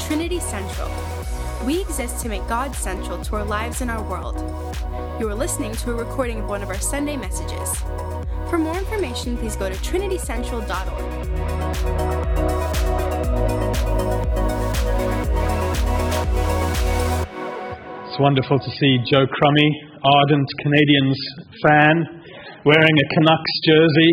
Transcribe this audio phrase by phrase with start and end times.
[0.00, 0.90] Trinity Central.
[1.64, 4.36] We exist to make God central to our lives and our world.
[5.20, 7.68] You are listening to a recording of one of our Sunday messages.
[8.48, 11.04] For more information, please go to trinitycentral.org.
[18.08, 19.70] It's wonderful to see Joe Crummy,
[20.02, 21.18] ardent Canadians
[21.62, 22.24] fan,
[22.64, 24.12] wearing a Canucks jersey.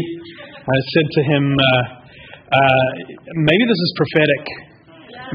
[0.67, 1.81] I said to him, uh,
[2.51, 2.89] uh,
[3.33, 4.66] maybe this is prophetic.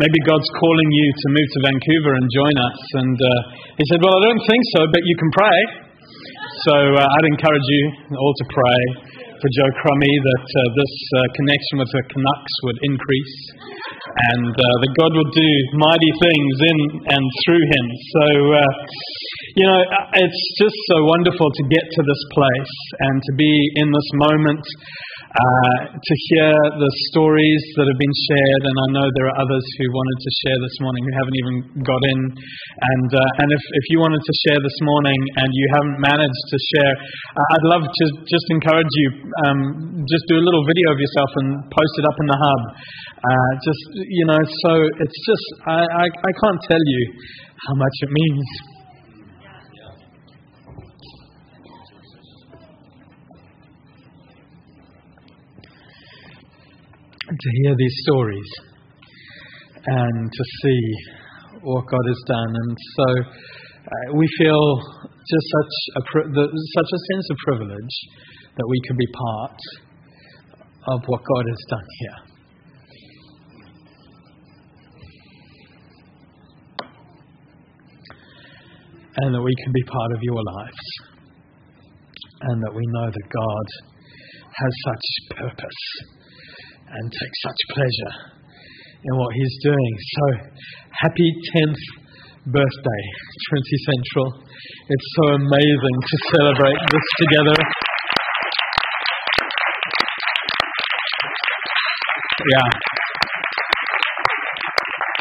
[0.01, 2.81] Maybe God's calling you to move to Vancouver and join us.
[3.05, 3.31] And uh,
[3.77, 5.59] he said, Well, I don't think so, but you can pray.
[6.71, 7.85] So uh, I'd encourage you
[8.17, 8.81] all to pray
[9.43, 13.37] for Joe Crummy that uh, this uh, connection with the Canucks would increase
[14.31, 15.51] and uh, that God would do
[15.83, 16.79] mighty things in
[17.11, 17.87] and through him.
[18.15, 18.73] So, uh,
[19.59, 19.81] you know,
[20.15, 22.75] it's just so wonderful to get to this place
[23.11, 24.65] and to be in this moment.
[25.33, 29.65] Uh, to hear the stories that have been shared, and I know there are others
[29.81, 31.55] who wanted to share this morning who haven't even
[31.89, 32.21] got in.
[32.37, 36.45] And uh, and if, if you wanted to share this morning and you haven't managed
[36.53, 36.95] to share,
[37.33, 39.09] uh, I'd love to just encourage you.
[39.49, 42.63] Um, just do a little video of yourself and post it up in the hub.
[43.25, 47.03] Uh, just you know, so it's just I, I I can't tell you
[47.57, 48.72] how much it means.
[57.39, 58.51] To hear these stories
[59.87, 60.83] and to see
[61.63, 62.53] what God has done.
[62.55, 64.63] And so uh, we feel
[65.03, 67.95] just such a, such a sense of privilege
[68.57, 69.59] that we can be part
[70.89, 72.19] of what God has done here.
[79.15, 80.87] And that we can be part of your lives.
[82.43, 83.67] And that we know that God
[84.51, 86.13] has such purpose
[86.93, 88.15] and take such pleasure
[89.05, 89.93] in what He's doing.
[90.13, 90.25] So,
[91.01, 91.83] happy 10th
[92.53, 93.03] birthday,
[93.49, 94.27] Trinity Central.
[94.93, 97.59] It's so amazing to celebrate this together.
[102.43, 102.69] Yeah.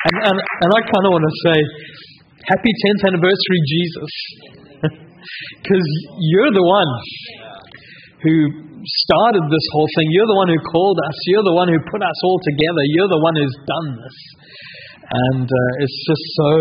[0.02, 1.58] And, and, and I kind of want to say,
[2.50, 4.12] happy 10th anniversary, Jesus.
[5.62, 5.86] Because
[6.18, 6.92] you're the one
[8.24, 10.08] who started this whole thing.
[10.10, 11.18] You're the one who called us.
[11.30, 12.84] You're the one who put us all together.
[12.98, 14.18] You're the one who's done this.
[15.12, 16.52] And uh, it's just so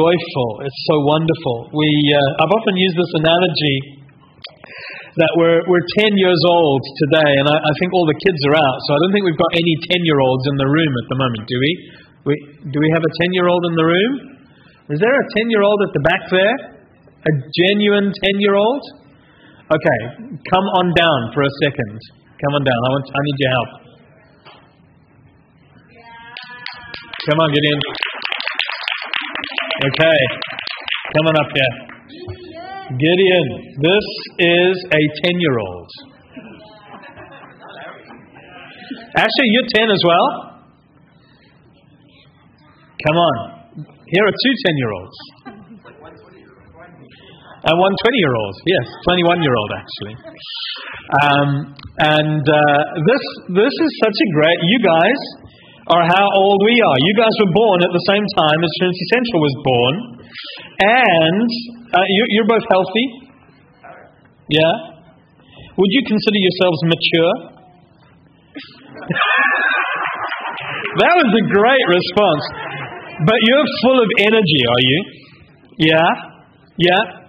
[0.00, 0.50] joyful.
[0.64, 1.70] It's so wonderful.
[1.76, 3.76] We, uh, I've often used this analogy
[5.20, 8.56] that we're, we're 10 years old today, and I, I think all the kids are
[8.56, 11.06] out, so I don't think we've got any 10 year olds in the room at
[11.12, 11.70] the moment, do we?
[12.32, 12.34] we
[12.72, 14.12] do we have a 10 year old in the room?
[14.88, 16.56] Is there a 10 year old at the back there?
[17.28, 17.32] A
[17.68, 19.01] genuine 10 year old?
[19.72, 20.00] Okay,
[20.52, 21.96] come on down for a second.
[22.44, 22.76] Come on down.
[22.76, 23.06] I want.
[23.08, 23.70] I need your help.
[27.30, 27.78] Come on, in.
[29.88, 30.20] Okay,
[31.16, 31.72] come on up here.
[33.00, 33.46] Gideon,
[33.80, 34.06] this
[34.44, 35.88] is a ten-year-old.
[39.16, 40.26] Actually, you're ten as well.
[43.08, 43.36] Come on.
[44.04, 45.16] Here are two ten-year-olds.
[47.62, 50.14] And one 20 year old, yes, 21 year old actually.
[51.22, 51.50] Um,
[52.02, 53.22] and uh, this,
[53.54, 55.20] this is such a great, you guys
[55.94, 56.98] are how old we are.
[57.06, 59.94] You guys were born at the same time as Trinity Central was born.
[60.82, 61.48] And
[61.94, 63.06] uh, you, you're both healthy.
[64.50, 64.74] Yeah?
[65.78, 67.32] Would you consider yourselves mature?
[70.98, 72.44] that was a great response.
[73.22, 74.98] But you're full of energy, are you?
[75.78, 76.10] Yeah?
[76.74, 77.21] Yeah?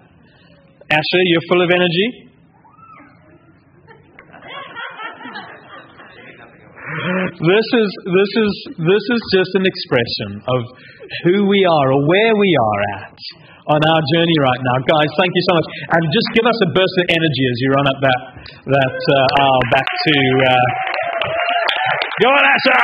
[0.94, 2.30] Asher, you're full of energy?
[7.34, 10.60] this is this is this is just an expression of
[11.26, 13.18] who we are or where we are at
[13.74, 14.76] on our journey right now.
[14.86, 15.66] Guys, thank you so much.
[15.98, 18.20] And just give us a burst of energy as you run up that
[18.70, 20.14] that uh, aisle back to
[20.46, 20.66] uh,
[22.22, 22.78] Go on, Asher!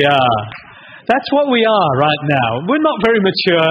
[0.00, 0.71] yeah.
[1.08, 2.48] That's what we are right now.
[2.70, 3.70] We're not very mature.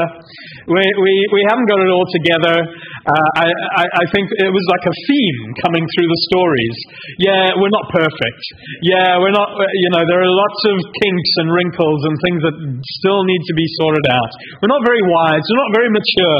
[0.67, 2.55] We, we, we haven't got it all together.
[3.01, 3.47] Uh, I,
[3.81, 6.77] I, I think it was like a theme coming through the stories.
[7.17, 8.41] Yeah, we're not perfect.
[8.85, 12.55] Yeah, we're not, you know, there are lots of kinks and wrinkles and things that
[13.01, 14.31] still need to be sorted out.
[14.61, 15.41] We're not very wise.
[15.41, 16.39] We're not very mature.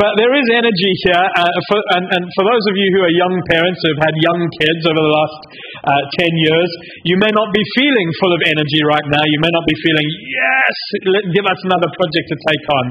[0.00, 1.24] But there is energy here.
[1.36, 4.14] Uh, for, and, and for those of you who are young parents who have had
[4.24, 5.40] young kids over the last
[5.92, 6.70] uh, 10 years,
[7.04, 9.24] you may not be feeling full of energy right now.
[9.28, 10.74] You may not be feeling, yes,
[11.36, 12.86] give us another project to take on.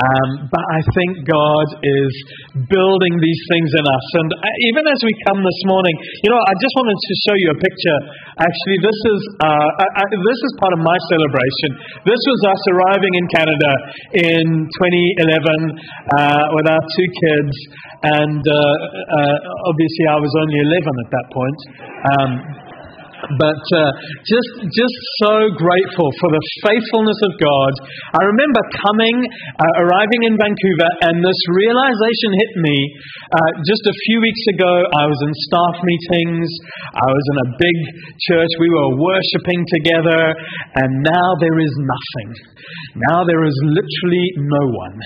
[0.00, 2.12] Um, but I think God is
[2.54, 4.06] building these things in us.
[4.22, 7.34] And uh, even as we come this morning, you know, I just wanted to show
[7.34, 7.98] you a picture.
[8.38, 11.70] Actually, this is uh, I, I, this is part of my celebration.
[12.06, 13.72] This was us arriving in Canada
[14.14, 15.34] in 2011
[16.14, 17.54] uh, with our two kids,
[18.06, 19.36] and uh, uh,
[19.66, 21.58] obviously I was only 11 at that point.
[22.04, 22.30] Um,
[23.38, 23.90] but uh,
[24.24, 27.72] just just so grateful for the faithfulness of God.
[28.16, 32.76] I remember coming, uh, arriving in Vancouver, and this realization hit me
[33.32, 34.72] uh, just a few weeks ago.
[34.94, 36.48] I was in staff meetings,
[36.94, 37.78] I was in a big
[38.30, 40.22] church, we were worshiping together,
[40.84, 42.28] and now there is nothing.
[43.10, 44.98] Now there is literally no one.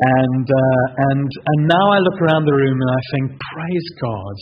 [0.00, 4.36] And, uh, and, and now I look around the room and I think, praise God,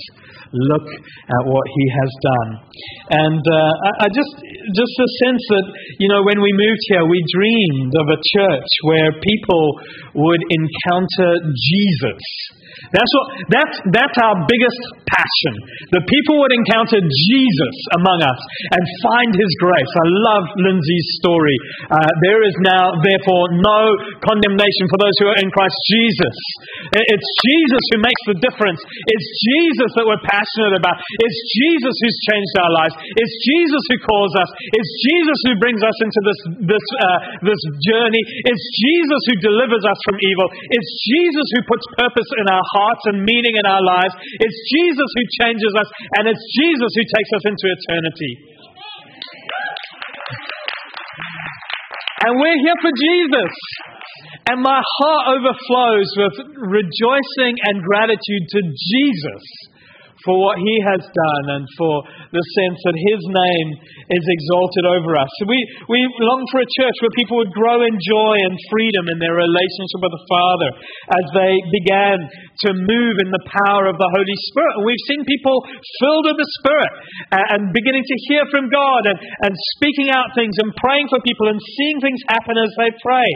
[0.53, 2.51] look at what He has done.
[3.27, 4.35] And uh, I, I just,
[4.73, 5.67] just a sense that,
[5.99, 9.65] you know, when we moved here, we dreamed of a church where people
[10.15, 12.23] would encounter Jesus
[12.95, 14.81] that's, what, that's, that's our biggest
[15.11, 15.55] passion.
[15.99, 18.41] The people would encounter Jesus among us
[18.73, 19.93] and find his grace.
[19.99, 21.57] I love Lindsay's story.
[21.91, 23.81] Uh, there is now, therefore, no
[24.25, 26.37] condemnation for those who are in Christ Jesus.
[26.95, 28.81] It's Jesus who makes the difference.
[28.83, 30.97] It's Jesus that we're passionate about.
[30.99, 32.95] It's Jesus who's changed our lives.
[32.99, 34.51] It's Jesus who calls us.
[34.79, 38.23] It's Jesus who brings us into this, this, uh, this journey.
[38.47, 40.47] It's Jesus who delivers us from evil.
[40.71, 44.15] It's Jesus who puts purpose in our hearts and meaning in our lives.
[44.39, 45.89] It's Jesus who changes us,
[46.21, 48.33] and it's Jesus who takes us into eternity.
[52.19, 53.53] And we're here for Jesus.
[54.51, 59.45] And my heart overflows with rejoicing and gratitude to Jesus
[60.27, 62.03] for what he has done and for
[62.35, 63.69] the sense that his name
[64.11, 65.31] is exalted over us.
[65.47, 69.19] We, we long for a church where people would grow in joy and freedom in
[69.23, 70.71] their relationship with the Father
[71.15, 72.19] as they began
[72.67, 74.83] to move in the power of the Holy Spirit.
[74.83, 75.63] And we've seen people
[76.03, 76.93] filled with the Spirit
[77.55, 81.47] and beginning to hear from God and, and speaking out things and praying for people
[81.47, 83.31] and seeing things happen as they pray.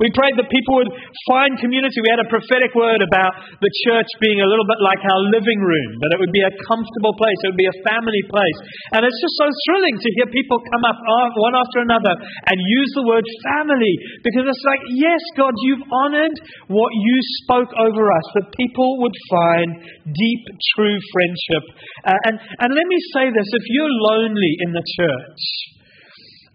[0.00, 0.92] We prayed that people would
[1.28, 2.00] find community.
[2.00, 5.60] We had a prophetic word about the church being a little bit like our living
[5.60, 8.58] room, that it would be a comfortable place, it would be a family place.
[8.96, 10.96] And it's just so thrilling to hear people come up
[11.36, 13.94] one after another and use the word family
[14.24, 16.36] because it's like, yes, God, you've honored
[16.72, 19.68] what you spoke over us, that people would find
[20.08, 20.42] deep,
[20.80, 21.64] true friendship.
[22.08, 25.44] Uh, and, and let me say this if you're lonely in the church,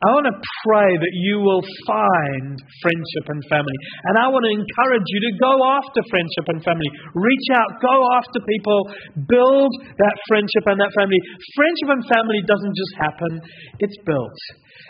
[0.04, 0.36] I want to
[0.68, 2.52] pray that you will find
[2.84, 3.78] friendship and family.
[4.12, 6.92] And I want to encourage you to go after friendship and family.
[7.16, 8.92] Reach out, go after people,
[9.24, 11.16] build that friendship and that family.
[11.56, 13.32] Friendship and family doesn't just happen,
[13.80, 14.40] it's built.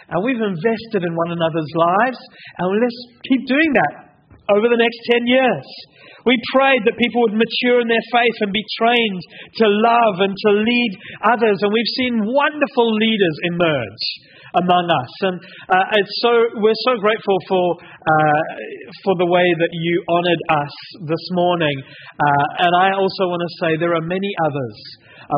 [0.10, 2.22] And we've invested in one another's lives,
[2.58, 3.00] and let's
[3.30, 3.94] keep doing that
[4.50, 5.68] over the next 10 years.
[6.26, 9.22] We prayed that people would mature in their faith and be trained
[9.62, 10.92] to love and to lead
[11.22, 11.62] others.
[11.62, 14.06] And we've seen wonderful leaders emerge
[14.64, 15.12] among us.
[15.28, 15.36] And
[15.68, 18.42] uh, it's so, we're so grateful for, uh,
[19.04, 20.74] for the way that you honored us
[21.08, 21.78] this morning.
[22.16, 24.78] Uh, and I also want to say there are many others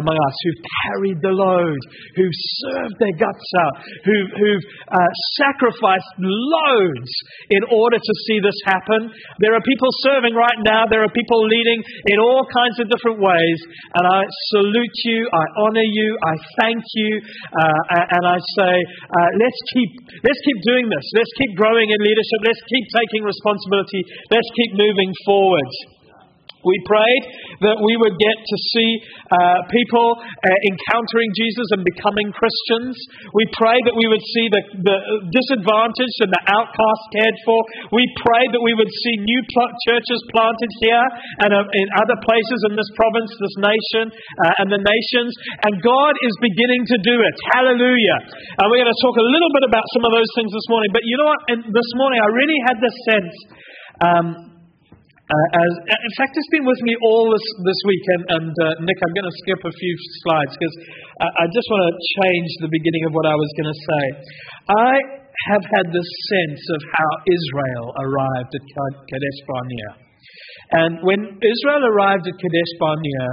[0.01, 1.81] among us who've carried the load,
[2.15, 7.11] who've served their guts out, who've, who've uh, sacrificed loads
[7.49, 9.11] in order to see this happen.
[9.39, 11.79] There are people serving right now, there are people leading
[12.11, 13.59] in all kinds of different ways.
[13.95, 14.21] And I
[14.53, 17.11] salute you, I honor you, I thank you,
[17.55, 17.81] uh,
[18.17, 19.91] and I say, uh, let's, keep,
[20.23, 21.05] let's keep doing this.
[21.15, 22.39] Let's keep growing in leadership.
[22.43, 24.01] Let's keep taking responsibility.
[24.31, 25.96] Let's keep moving forward.
[26.65, 27.23] We prayed
[27.69, 28.91] that we would get to see
[29.29, 32.97] uh, people uh, encountering Jesus and becoming Christians.
[33.37, 34.97] We prayed that we would see the, the
[35.29, 37.59] disadvantaged and the outcast cared for.
[37.93, 41.05] We prayed that we would see new pl- churches planted here
[41.45, 45.31] and uh, in other places in this province, this nation, uh, and the nations.
[45.61, 47.35] And God is beginning to do it.
[47.53, 48.17] Hallelujah.
[48.57, 50.89] And we're going to talk a little bit about some of those things this morning.
[50.89, 51.41] But you know what?
[51.53, 53.33] And this morning I really had this sense.
[53.97, 54.56] Um,
[55.27, 58.05] uh, as, in fact, it's been with me all this, this week.
[58.15, 59.93] And, and uh, Nick, I'm going to skip a few
[60.23, 60.75] slides because
[61.19, 61.93] I, I just want to
[62.23, 64.03] change the beginning of what I was going to say.
[64.71, 64.93] I
[65.51, 69.91] have had this sense of how Israel arrived at Kadesh Barnea.
[70.67, 73.27] And when Israel arrived at Kadesh Barnea,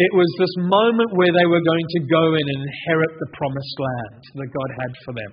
[0.00, 3.76] it was this moment where they were going to go in and inherit the promised
[3.80, 5.32] land that God had for them.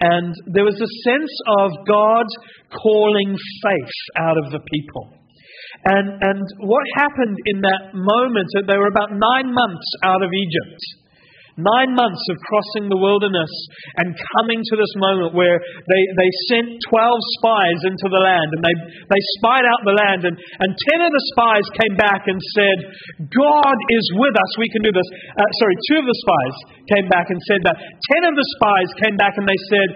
[0.00, 2.26] And there was a sense of God
[2.70, 5.10] calling faith out of the people.
[5.84, 10.30] And, and what happened in that moment, that they were about nine months out of
[10.32, 10.80] Egypt.
[11.58, 13.50] Nine months of crossing the wilderness
[13.98, 18.62] and coming to this moment where they, they sent 12 spies into the land and
[18.62, 18.76] they,
[19.10, 20.22] they spied out the land.
[20.22, 22.78] And, and 10 of the spies came back and said,
[23.26, 25.08] God is with us, we can do this.
[25.34, 26.56] Uh, sorry, two of the spies
[26.94, 27.74] came back and said that.
[27.74, 29.88] 10 of the spies came back and they said,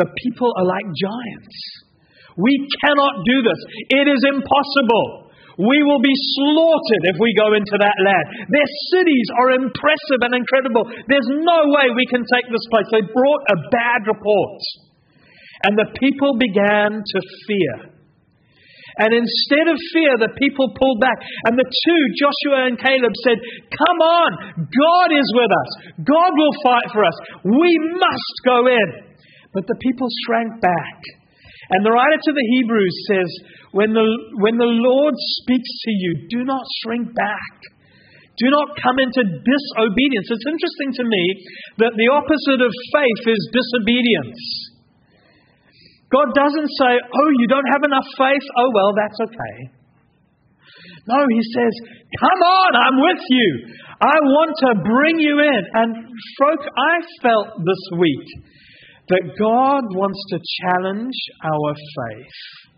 [0.00, 1.56] The people are like giants.
[2.40, 3.60] We cannot do this.
[3.92, 5.29] It is impossible.
[5.60, 8.48] We will be slaughtered if we go into that land.
[8.48, 10.88] Their cities are impressive and incredible.
[11.04, 12.88] There's no way we can take this place.
[12.88, 14.60] They brought a bad report.
[15.68, 17.92] And the people began to fear.
[19.04, 21.20] And instead of fear, the people pulled back.
[21.44, 23.38] And the two, Joshua and Caleb, said,
[23.68, 24.30] Come on,
[24.64, 25.70] God is with us.
[26.08, 27.16] God will fight for us.
[27.44, 28.88] We must go in.
[29.52, 31.19] But the people shrank back.
[31.70, 33.30] And the writer to the Hebrews says,
[33.70, 34.06] when the,
[34.42, 37.54] when the Lord speaks to you, do not shrink back.
[38.42, 40.26] Do not come into disobedience.
[40.32, 41.24] It's interesting to me
[41.78, 44.42] that the opposite of faith is disobedience.
[46.10, 48.46] God doesn't say, Oh, you don't have enough faith?
[48.58, 49.56] Oh, well, that's okay.
[51.06, 51.74] No, He says,
[52.18, 53.48] Come on, I'm with you.
[54.00, 55.62] I want to bring you in.
[55.76, 55.90] And,
[56.40, 58.26] folk, I felt this week
[59.10, 62.70] that God wants to challenge our faith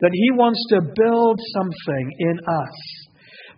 [0.00, 2.76] that He wants to build something in us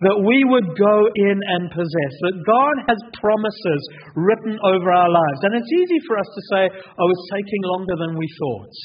[0.01, 3.83] that we would go in and possess, that God has promises
[4.17, 5.41] written over our lives.
[5.45, 8.77] And it's easy for us to say, oh, it's taking longer than we thought.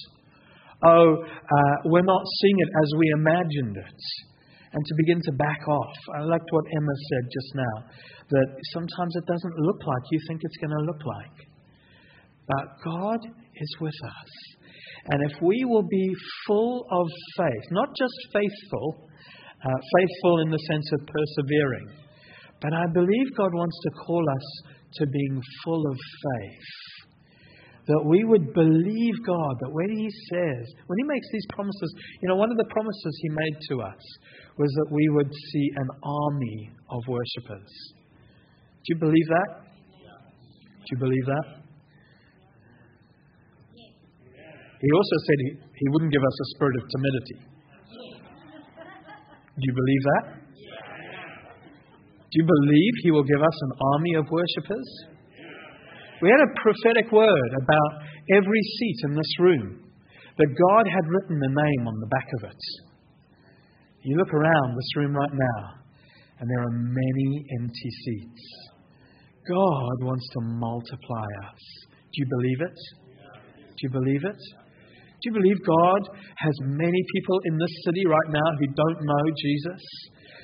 [0.83, 4.01] Oh, uh, we're not seeing it as we imagined it.
[4.75, 5.95] And to begin to back off.
[6.19, 7.75] I liked what Emma said just now,
[8.35, 11.54] that sometimes it doesn't look like you think it's going to look like.
[12.47, 13.19] But God
[13.55, 14.31] is with us.
[15.07, 16.09] And if we will be
[16.47, 19.07] full of faith, not just faithful,
[19.63, 21.87] uh, faithful in the sense of persevering,
[22.61, 24.63] but I believe God wants to call us
[24.95, 26.69] to being full of faith.
[27.87, 32.29] That we would believe God, that when He says, when He makes these promises, you
[32.29, 34.01] know, one of the promises He made to us
[34.57, 37.69] was that we would see an army of worshippers.
[38.01, 39.65] Do you believe that?
[40.01, 41.64] Do you believe that?
[44.85, 45.49] He also said he,
[45.81, 47.37] he wouldn't give us a spirit of timidity.
[49.57, 50.25] Do you believe that?
[52.29, 54.89] Do you believe he will give us an army of worshippers?
[56.21, 57.91] We had a prophetic word about
[58.37, 59.89] every seat in this room
[60.37, 62.61] that God had written a name on the back of it.
[64.03, 65.81] You look around this room right now,
[66.39, 68.43] and there are many empty seats.
[69.49, 71.63] God wants to multiply us.
[71.89, 72.77] Do you believe it?
[73.65, 74.64] Do you believe it?
[75.25, 79.25] Do you believe God has many people in this city right now who don't know
[79.41, 79.81] Jesus?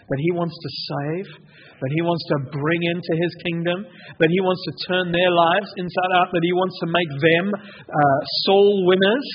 [0.10, 1.30] That He wants to save?
[1.78, 3.86] That He wants to bring into His kingdom?
[4.18, 6.34] That He wants to turn their lives inside out?
[6.34, 9.28] That He wants to make them uh, soul winners?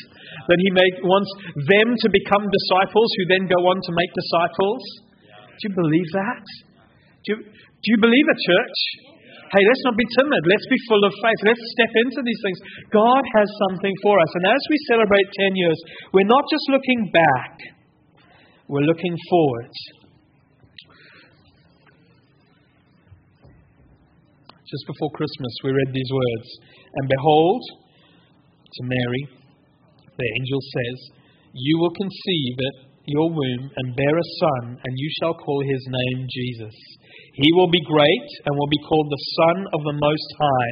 [0.50, 4.83] That He make, wants them to become disciples who then go on to make disciples?
[5.31, 6.45] Do you believe that?
[7.23, 8.79] Do you, do you believe a church?
[9.47, 10.43] Hey, let's not be timid.
[10.50, 11.41] Let's be full of faith.
[11.47, 12.59] Let's step into these things.
[12.91, 14.31] God has something for us.
[14.35, 15.79] And as we celebrate 10 years,
[16.11, 17.55] we're not just looking back,
[18.67, 19.71] we're looking forward.
[24.67, 26.49] Just before Christmas, we read these words
[26.99, 27.62] And behold,
[28.67, 29.23] to Mary,
[30.11, 30.99] the angel says,
[31.55, 32.76] You will conceive at
[33.07, 36.75] your womb and bear a son, and you shall call his name Jesus.
[37.37, 40.71] He will be great and will be called the Son of the Most High.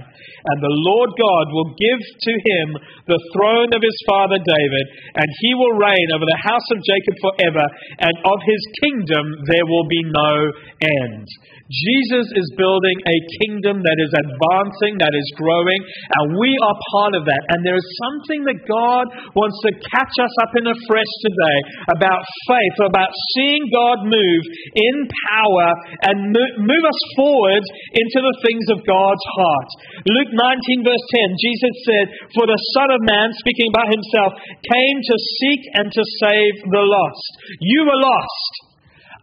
[0.48, 2.68] And the Lord God will give to him
[3.04, 4.86] the throne of his father David,
[5.20, 7.66] and he will reign over the house of Jacob forever,
[8.00, 10.32] and of his kingdom there will be no
[10.80, 11.26] end.
[11.64, 17.16] Jesus is building a kingdom that is advancing, that is growing, and we are part
[17.16, 17.42] of that.
[17.56, 22.20] And there is something that God wants to catch us up in afresh today about
[22.52, 24.42] faith, about seeing God move
[24.76, 24.96] in
[25.32, 25.68] power
[26.04, 29.70] and move us forward into the things of God's heart.
[30.06, 32.06] Luke 19, verse 10, Jesus said,
[32.36, 34.30] For the Son of Man, speaking about himself,
[34.62, 37.30] came to seek and to save the lost.
[37.58, 38.52] You were lost.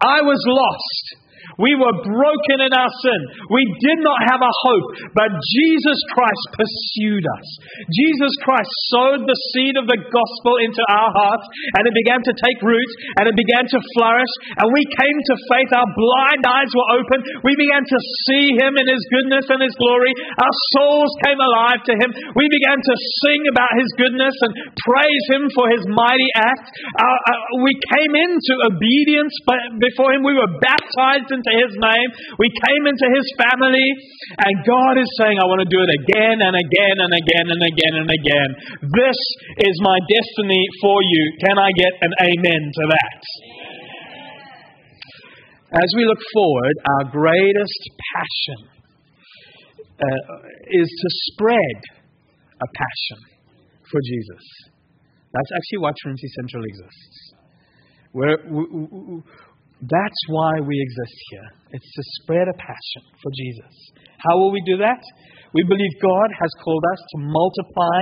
[0.02, 1.21] I was lost.
[1.60, 3.20] We were broken in our sin.
[3.50, 7.48] We did not have a hope, but Jesus Christ pursued us.
[7.90, 11.46] Jesus Christ sowed the seed of the gospel into our hearts,
[11.80, 15.36] and it began to take root, and it began to flourish, and we came to
[15.50, 15.72] faith.
[15.72, 17.20] Our blind eyes were open.
[17.48, 20.12] We began to see Him in His goodness and His glory.
[20.38, 22.10] Our souls came alive to Him.
[22.38, 26.68] We began to sing about His goodness and praise Him for His mighty act.
[27.00, 29.34] Uh, uh, we came into obedience
[29.80, 30.22] before Him.
[30.22, 32.10] We were baptized into into His name.
[32.38, 33.88] We came into His family.
[34.46, 37.62] And God is saying, I want to do it again and again and again and
[37.66, 38.50] again and again.
[38.86, 39.20] This
[39.66, 41.24] is my destiny for you.
[41.42, 43.22] Can I get an amen to that?
[45.82, 47.82] As we look forward, our greatest
[48.14, 48.60] passion
[49.98, 50.38] uh,
[50.70, 51.78] is to spread
[52.62, 53.20] a passion
[53.90, 54.44] for Jesus.
[55.34, 57.34] That's actually why Trinity Central exists.
[58.14, 59.24] We're, we, we,
[59.82, 61.50] that's why we exist here.
[61.74, 63.74] It's to spread a passion for Jesus.
[64.22, 65.02] How will we do that?
[65.54, 68.00] We believe God has called us to multiply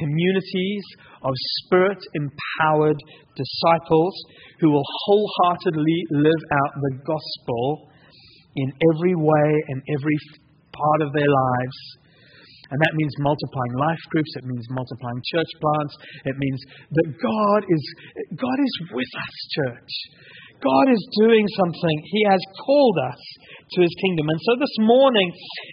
[0.00, 0.84] communities
[1.22, 1.32] of
[1.62, 2.98] spirit empowered
[3.36, 4.14] disciples
[4.60, 7.92] who will wholeheartedly live out the gospel
[8.56, 10.18] in every way and every
[10.72, 11.78] part of their lives
[12.70, 14.28] and that means multiplying life groups.
[14.36, 15.94] It means multiplying church plants.
[16.28, 16.60] It means
[16.92, 17.82] that God is,
[18.36, 19.92] God is with us, church.
[20.62, 21.96] God is doing something.
[22.10, 23.20] He has called us
[23.74, 24.26] to his kingdom.
[24.28, 25.28] And so this morning,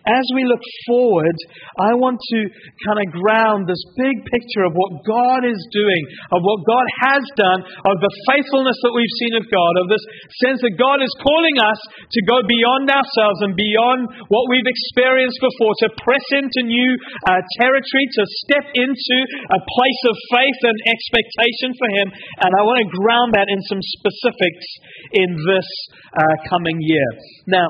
[0.08, 1.38] as we look forward,
[1.80, 2.40] I want to
[2.88, 6.04] kind of ground this big picture of what God is doing,
[6.36, 10.06] of what God has done, of the faithfulness that we've seen of God, of this
[10.44, 11.80] sense that God is calling us
[12.12, 16.92] to go beyond ourselves and beyond what we've experienced before, to press into new
[17.28, 19.18] uh, territory, to step into
[19.52, 22.08] a place of faith and expectation for Him.
[22.44, 24.68] And I want to ground that in some specifics
[25.14, 25.70] in this
[26.16, 27.10] uh, coming year.
[27.48, 27.68] Now,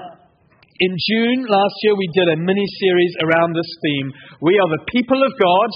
[0.75, 4.12] in June last year, we did a mini series around this theme.
[4.44, 5.70] We are the people of God,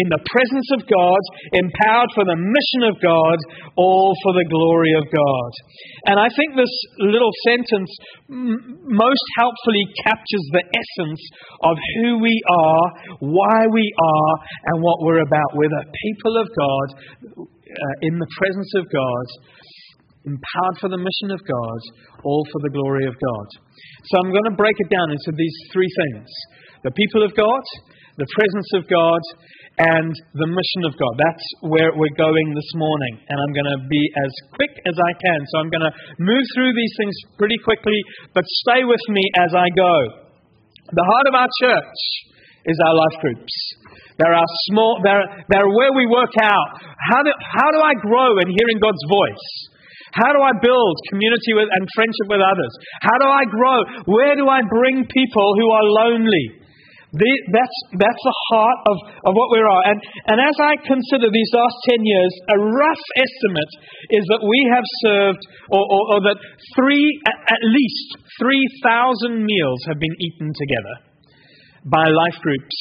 [0.00, 1.20] in the presence of God,
[1.52, 3.36] empowered for the mission of God,
[3.76, 5.50] all for the glory of God.
[6.08, 6.72] And I think this
[7.04, 7.92] little sentence
[8.88, 11.22] most helpfully captures the essence
[11.60, 12.84] of who we are,
[13.20, 14.34] why we are,
[14.72, 15.52] and what we're about.
[15.52, 16.86] We're the people of God,
[17.44, 19.26] uh, in the presence of God,
[20.26, 21.80] empowered for the mission of God,
[22.26, 23.46] all for the glory of God.
[24.10, 26.28] So I'm going to break it down into these three things
[26.82, 27.64] the people of God,
[28.18, 29.22] the presence of God,
[29.76, 31.14] and the mission of God.
[31.18, 33.14] That's where we're going this morning.
[33.26, 35.40] And I'm going to be as quick as I can.
[35.50, 37.98] So I'm going to move through these things pretty quickly,
[38.32, 39.94] but stay with me as I go.
[40.94, 41.98] The heart of our church
[42.70, 43.54] is our life groups.
[44.16, 46.68] They're our small, they're, they're where we work out.
[47.12, 49.75] How do, how do I grow in hearing God's voice?
[50.16, 52.72] How do I build community with, and friendship with others?
[53.04, 53.78] How do I grow?
[54.08, 56.64] Where do I bring people who are lonely?
[57.16, 58.96] The, that's, that's the heart of,
[59.28, 59.82] of what we are.
[59.88, 63.72] And, and as I consider these last 10 years, a rough estimate
[64.12, 66.38] is that we have served, or, or, or that
[66.76, 70.96] three, at least 3,000 meals have been eaten together
[71.88, 72.76] by life groups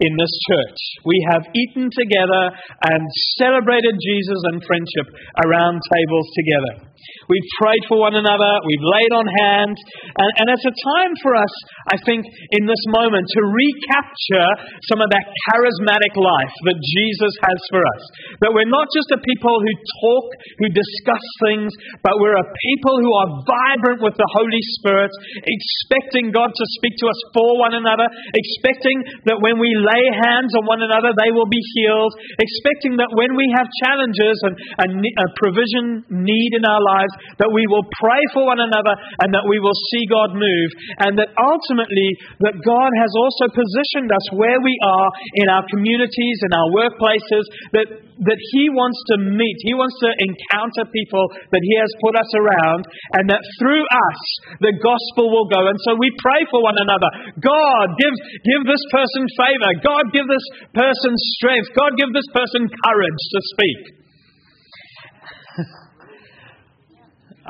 [0.00, 0.80] in this church.
[1.04, 2.44] We have eaten together
[2.90, 3.02] and
[3.36, 5.06] celebrated Jesus and friendship
[5.44, 6.90] around tables together.
[7.28, 8.52] We've prayed for one another.
[8.66, 9.78] We've laid on hands.
[10.18, 11.54] And, and it's a time for us,
[11.94, 14.48] I think, in this moment to recapture
[14.90, 18.02] some of that charismatic life that Jesus has for us.
[18.44, 20.26] That we're not just a people who talk,
[20.60, 21.70] who discuss things,
[22.04, 25.12] but we're a people who are vibrant with the Holy Spirit,
[25.46, 30.54] expecting God to speak to us for one another, expecting that when we lay hands
[30.54, 34.54] on one another, they will be healed, expecting that when we have challenges and,
[34.86, 38.60] and a uh, provision need in our lives, lives, that we will pray for one
[38.60, 40.70] another and that we will see God move.
[41.00, 42.08] And that ultimately,
[42.44, 45.08] that God has also positioned us where we are
[45.40, 50.10] in our communities, in our workplaces, that, that He wants to meet, He wants to
[50.12, 52.82] encounter people that He has put us around,
[53.16, 54.20] and that through us,
[54.60, 55.60] the gospel will go.
[55.64, 57.10] And so we pray for one another.
[57.40, 59.70] God, give, give this person favor.
[59.84, 61.68] God, give this person strength.
[61.76, 63.80] God, give this person courage to speak.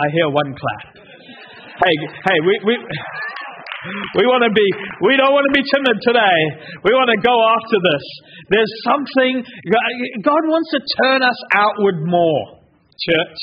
[0.00, 0.96] I hear one clap.
[1.80, 2.74] Hey, hey, we, we,
[4.20, 4.66] we want to be,
[5.04, 6.40] we don't want to be timid today.
[6.84, 8.04] We want to go after this.
[8.52, 9.44] There's something,
[10.24, 12.60] God wants to turn us outward more,
[12.96, 13.40] church.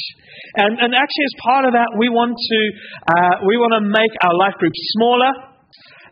[0.62, 2.60] And, and actually, as part of that, we want to,
[3.10, 5.57] uh, we want to make our life groups smaller.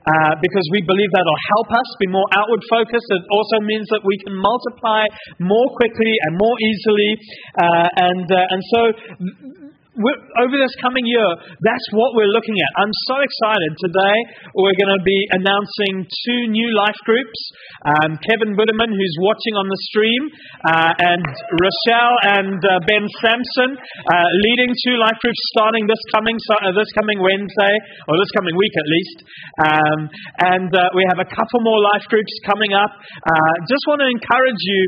[0.05, 3.09] Uh, because we believe that'll help us be more outward focused.
[3.09, 5.01] It also means that we can multiply
[5.41, 7.11] more quickly and more easily.
[7.57, 8.79] Uh, and, uh, and so
[9.95, 11.29] over this coming year,
[11.63, 12.71] that's what we're looking at.
[12.83, 13.71] I'm so excited.
[13.79, 14.17] Today,
[14.51, 17.39] we're going to be announcing two new life groups.
[17.87, 20.21] Um, Kevin Budeman, who's watching on the stream,
[20.67, 26.35] uh, and Rochelle and uh, Ben Sampson, uh, leading two life groups starting this coming
[26.35, 27.75] uh, this coming Wednesday,
[28.11, 29.17] or this coming week at least.
[29.63, 29.99] Um,
[30.59, 32.91] and uh, we have a couple more life groups coming up.
[32.99, 34.81] Uh, just want to encourage you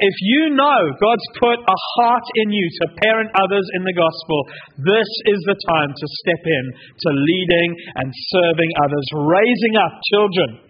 [0.00, 4.37] if you know God's put a heart in you to parent others in the gospel
[4.38, 6.64] people, this is the time to step in
[6.98, 10.67] to leading and serving others, raising up children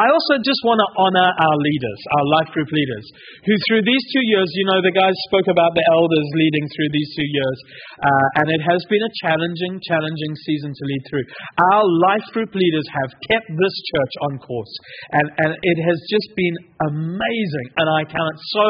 [0.00, 3.06] I also just want to honor our leaders, our life group leaders,
[3.46, 6.90] who through these two years, you know, the guys spoke about the elders leading through
[6.92, 7.58] these two years,
[8.02, 11.26] uh, and it has been a challenging, challenging season to lead through.
[11.72, 14.74] Our life group leaders have kept this church on course,
[15.22, 16.56] and, and it has just been
[16.90, 18.66] amazing, and I count it so,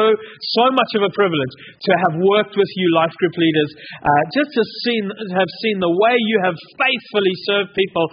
[0.61, 1.53] so much of a privilege
[1.89, 3.69] to have worked with you life group leaders,
[4.05, 8.05] uh, just to seen, have seen the way you have faithfully served people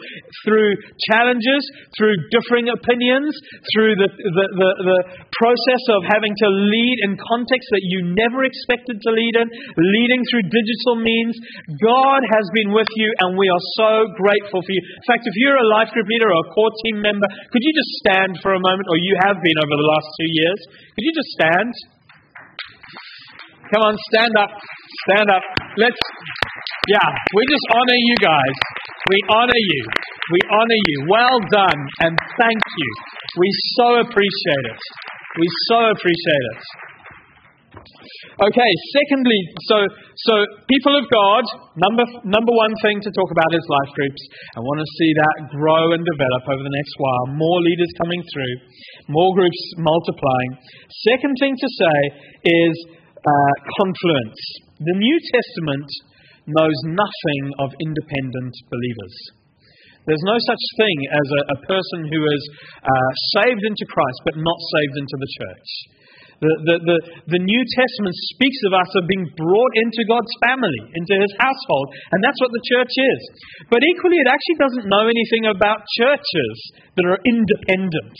[0.46, 0.70] through
[1.10, 1.62] challenges,
[1.98, 4.98] through differing opinions, through the, the, the, the
[5.36, 10.22] process of having to lead in contexts that you never expected to lead in, leading
[10.30, 11.34] through digital means.
[11.80, 14.82] God has been with you, and we are so grateful for you.
[14.82, 17.72] In fact, if you're a life group leader or a core team member, could you
[17.74, 20.60] just stand for a moment, or you have been over the last two years?
[20.96, 21.72] Could you just stand?
[23.70, 24.50] Come on, stand up.
[24.90, 25.44] Stand up.
[25.78, 26.02] Let's,
[26.90, 28.56] yeah, we just honor you guys.
[29.10, 29.82] We honor you.
[30.34, 30.96] We honor you.
[31.08, 32.90] Well done and thank you.
[33.38, 33.48] We
[33.78, 34.80] so appreciate it.
[35.38, 36.62] We so appreciate it.
[38.40, 39.76] Okay, secondly, so,
[40.26, 40.34] so
[40.66, 41.44] people of God,
[41.78, 44.22] number, number one thing to talk about is life groups.
[44.56, 47.24] I want to see that grow and develop over the next while.
[47.38, 48.54] More leaders coming through,
[49.12, 50.50] more groups multiplying.
[51.14, 51.98] Second thing to say
[52.66, 52.74] is
[53.22, 54.69] uh, confluence.
[54.80, 55.90] The New Testament
[56.48, 59.16] knows nothing of independent believers.
[60.08, 62.42] There's no such thing as a, a person who is
[62.80, 65.68] uh, saved into Christ but not saved into the church.
[66.40, 66.98] The, the, the,
[67.36, 71.92] the, New Testament speaks of us of being brought into God's family, into His household,
[71.92, 73.20] and that's what the church is.
[73.68, 76.56] But equally, it actually doesn't know anything about churches
[76.96, 78.16] that are independent.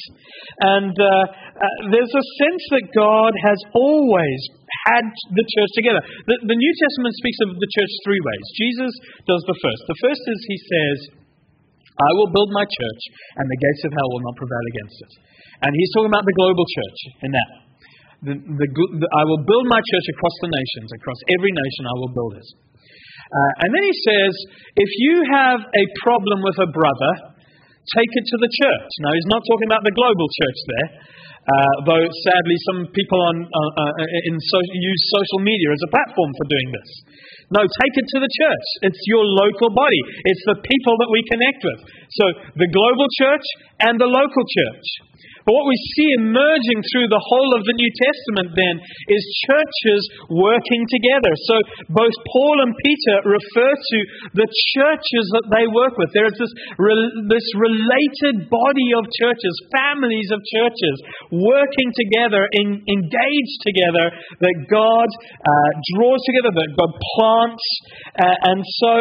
[0.61, 4.40] And uh, uh, there's a sense that God has always
[4.88, 6.03] had the church together.
[6.25, 8.45] The, the New Testament speaks of the church three ways.
[8.57, 8.93] Jesus
[9.29, 9.81] does the first.
[9.90, 10.99] The first is He says,
[12.01, 13.03] I will build my church,
[13.37, 15.12] and the gates of hell will not prevail against it.
[15.69, 17.51] And he's talking about the global church in that.
[18.21, 21.97] The, the, the, I will build my church across the nations, across every nation, I
[22.01, 22.49] will build it.
[23.31, 24.33] Uh, and then he says,
[24.77, 27.12] if you have a problem with a brother,
[27.88, 28.90] take it to the church.
[29.01, 30.88] Now, he's not talking about the global church there,
[31.40, 36.31] uh, though sadly some people on, uh, uh so, use social media as a platform
[36.37, 36.90] for doing this.
[37.51, 38.66] No, take it to the church.
[38.87, 40.03] It's your local body.
[40.31, 41.81] It's the people that we connect with.
[42.14, 43.47] So the global church
[43.83, 44.87] and the local church.
[45.44, 48.76] But what we see emerging through the whole of the New Testament then
[49.09, 51.33] is churches working together.
[51.48, 51.57] So
[51.88, 53.98] both Paul and Peter refer to
[54.37, 56.12] the churches that they work with.
[56.12, 56.53] There is this,
[57.29, 60.96] this related body of churches, families of churches
[61.33, 64.07] working together, in, engaged together,
[64.44, 67.66] that God uh, draws together, that God plants.
[68.16, 68.92] Uh, and so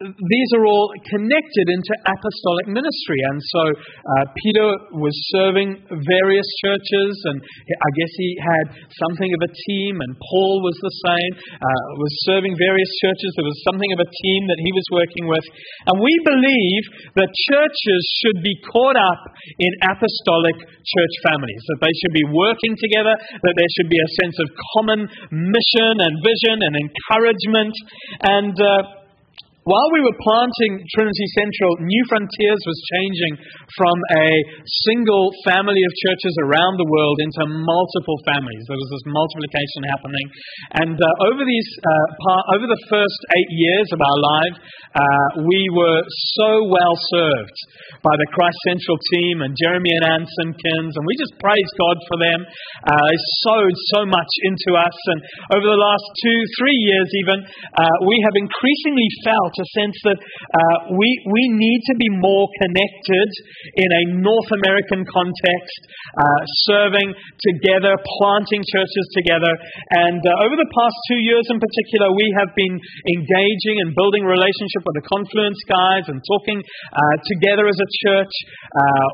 [0.00, 3.20] these are all connected into apostolic ministry.
[3.28, 7.36] And so uh, Peter was serving various churches, and
[7.68, 12.12] I guess he had something of a team, and Paul was the same, uh, was
[12.32, 13.28] serving various churches.
[13.36, 15.44] There was something of a team that he was working with.
[15.92, 16.82] And we believe
[17.20, 19.22] that churches should be caught up
[19.60, 24.10] in apostolic church families, that they should be working together, that there should be a
[24.24, 24.48] sense of
[24.80, 27.74] common mission and vision and encouragement.
[28.24, 28.99] And uh,
[29.68, 33.34] while we were planting Trinity Central, Newfrontiers was changing
[33.76, 34.28] from a
[34.88, 38.64] single family of churches around the world into multiple families.
[38.64, 40.26] There was this multiplication happening.
[40.80, 44.56] And uh, over, these, uh, par- over the first eight years of our life,
[44.96, 46.00] uh, we were
[46.40, 47.58] so well served
[48.00, 51.96] by the Christ Central team and Jeremy and Ann Simpkins, and we just praise God
[52.08, 52.40] for them.
[52.88, 54.96] Uh, they sowed so much into us.
[55.14, 55.20] And
[55.52, 57.38] over the last two, three years even,
[57.76, 62.46] uh, we have increasingly felt a sense that uh, we, we need to be more
[62.62, 63.30] connected
[63.74, 65.80] in a North American context,
[66.14, 67.10] uh, serving
[67.42, 69.52] together, planting churches together.
[70.06, 74.24] And uh, over the past two years in particular, we have been engaging and building
[74.26, 78.34] relationship with the Confluence guys and talking uh, together as a church
[78.76, 79.08] uh,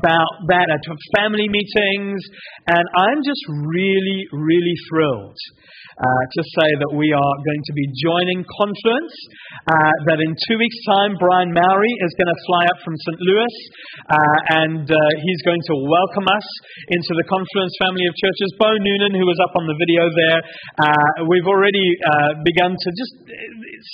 [0.00, 0.82] about that at
[1.16, 2.20] family meetings.
[2.66, 5.38] And I'm just really, really thrilled
[5.98, 9.14] uh, to say that we are going to be joining Confluence.
[9.66, 13.18] Uh, that in two weeks' time, Brian Mowry is going to fly up from St.
[13.18, 13.56] Louis
[14.06, 16.48] uh, and uh, he's going to welcome us
[16.94, 18.48] into the Confluence family of churches.
[18.62, 20.40] Bo Noonan, who was up on the video there,
[20.86, 21.82] uh, we've already
[22.46, 23.14] begun to just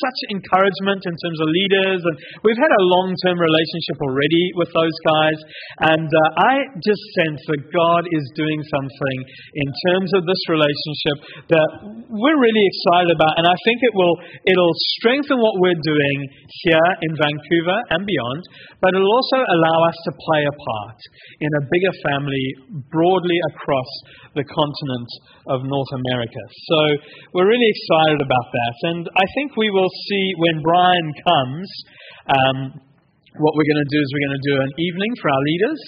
[0.04, 4.68] such encouragement in terms of leaders, and we've had a long term relationship already with
[4.76, 5.38] those guys.
[5.88, 9.18] And I just sense that God is doing something
[9.56, 11.16] in terms of this relationship
[11.48, 13.34] that we're really excited about.
[13.38, 16.18] And I think it will it'll strengthen what we're doing
[16.66, 18.42] here in Vancouver and beyond,
[18.82, 20.98] but it'll also allow us to play a part
[21.40, 22.46] in a bigger family
[22.90, 23.90] broadly across
[24.34, 25.10] the continent
[25.50, 26.42] of North America.
[26.70, 26.78] So
[27.34, 28.76] we're really excited about that.
[28.94, 31.68] And I think we will see when Brian comes.
[32.24, 32.58] Um,
[33.34, 35.80] what we're going to do is we're going to do an evening for our leaders,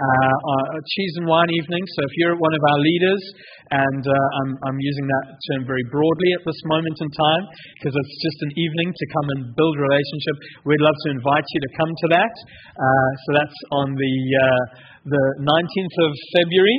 [0.00, 1.84] uh, a cheese and wine evening.
[1.84, 3.22] So if you're one of our leaders,
[3.70, 7.44] and uh, I'm, I'm using that term very broadly at this moment in time
[7.78, 10.36] because it's just an evening to come and build relationship,
[10.66, 12.34] we'd love to invite you to come to that.
[12.74, 14.64] Uh, so that's on the uh,
[15.04, 16.78] the 19th of February.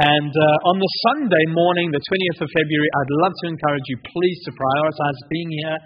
[0.00, 3.98] And uh, on the Sunday morning, the 20th of February, I'd love to encourage you,
[4.04, 5.78] please, to prioritize being here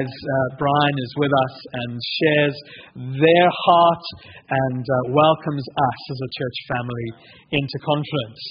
[0.00, 2.56] as uh, Brian is with us and shares
[3.20, 4.04] their heart
[4.48, 7.08] and uh, welcomes us as a church family
[7.60, 8.44] into Confluence.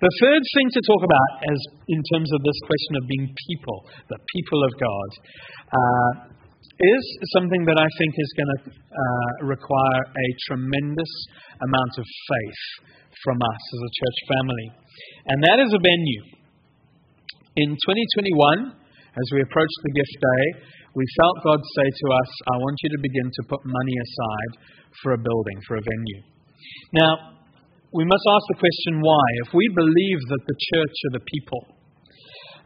[0.00, 3.78] The third thing to talk about, as in terms of this question of being people,
[4.08, 5.10] the people of God,
[5.66, 6.35] uh,
[6.76, 11.12] is something that I think is going to uh, require a tremendous
[11.64, 12.62] amount of faith
[13.24, 14.66] from us as a church family.
[15.32, 16.22] And that is a venue.
[17.56, 18.76] In 2021,
[19.16, 20.44] as we approached the gift day,
[20.92, 24.52] we felt God say to us, I want you to begin to put money aside
[25.00, 26.22] for a building, for a venue.
[26.92, 27.40] Now,
[27.96, 29.24] we must ask the question why.
[29.48, 31.62] If we believe that the church are the people,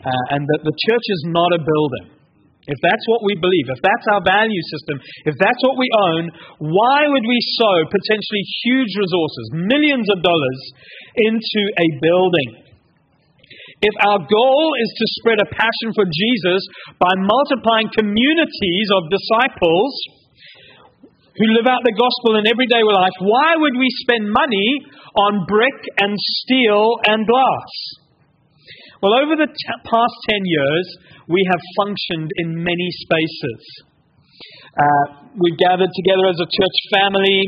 [0.03, 2.20] uh, and that the church is not a building,
[2.69, 6.23] if that's what we believe, if that's our value system, if that's what we own,
[6.61, 10.61] why would we sow potentially huge resources, millions of dollars,
[11.17, 12.71] into a building?
[13.81, 16.61] If our goal is to spread a passion for Jesus
[17.01, 19.93] by multiplying communities of disciples
[21.41, 24.69] who live out the gospel in everyday life, why would we spend money
[25.17, 26.13] on brick and
[26.45, 28.00] steel and glass?
[29.01, 30.87] Well, over the t- past 10 years,
[31.25, 33.61] we have functioned in many spaces.
[34.77, 35.05] Uh,
[35.41, 37.41] we've gathered together as a church family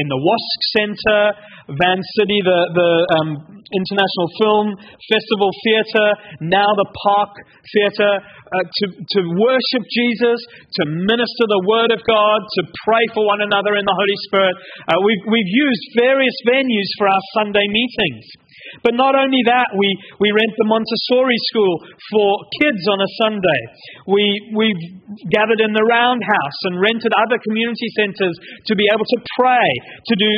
[0.00, 1.20] in the WASC Center,
[1.68, 3.28] Van City, the, the um,
[3.72, 4.66] International Film
[5.08, 6.10] Festival Theatre,
[6.44, 7.32] now the Park
[7.72, 10.38] Theatre, uh, to, to worship Jesus,
[10.80, 14.54] to minister the Word of God, to pray for one another in the Holy Spirit.
[14.84, 18.44] Uh, we've, we've used various venues for our Sunday meetings.
[18.82, 21.74] But not only that, we, we rent the Montessori school
[22.10, 22.28] for
[22.64, 23.60] kids on a Sunday.
[24.08, 24.24] We,
[24.56, 24.82] we've
[25.30, 28.34] gathered in the Roundhouse and rented other community centers
[28.66, 29.68] to be able to pray,
[30.10, 30.30] to do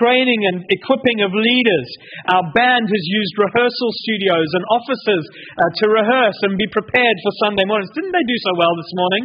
[0.00, 1.88] training and equipping of leaders.
[2.32, 7.32] Our band has used rehearsal studios and offices uh, to rehearse and be prepared for
[7.44, 7.92] Sunday mornings.
[7.92, 9.24] Didn't they do so well this morning?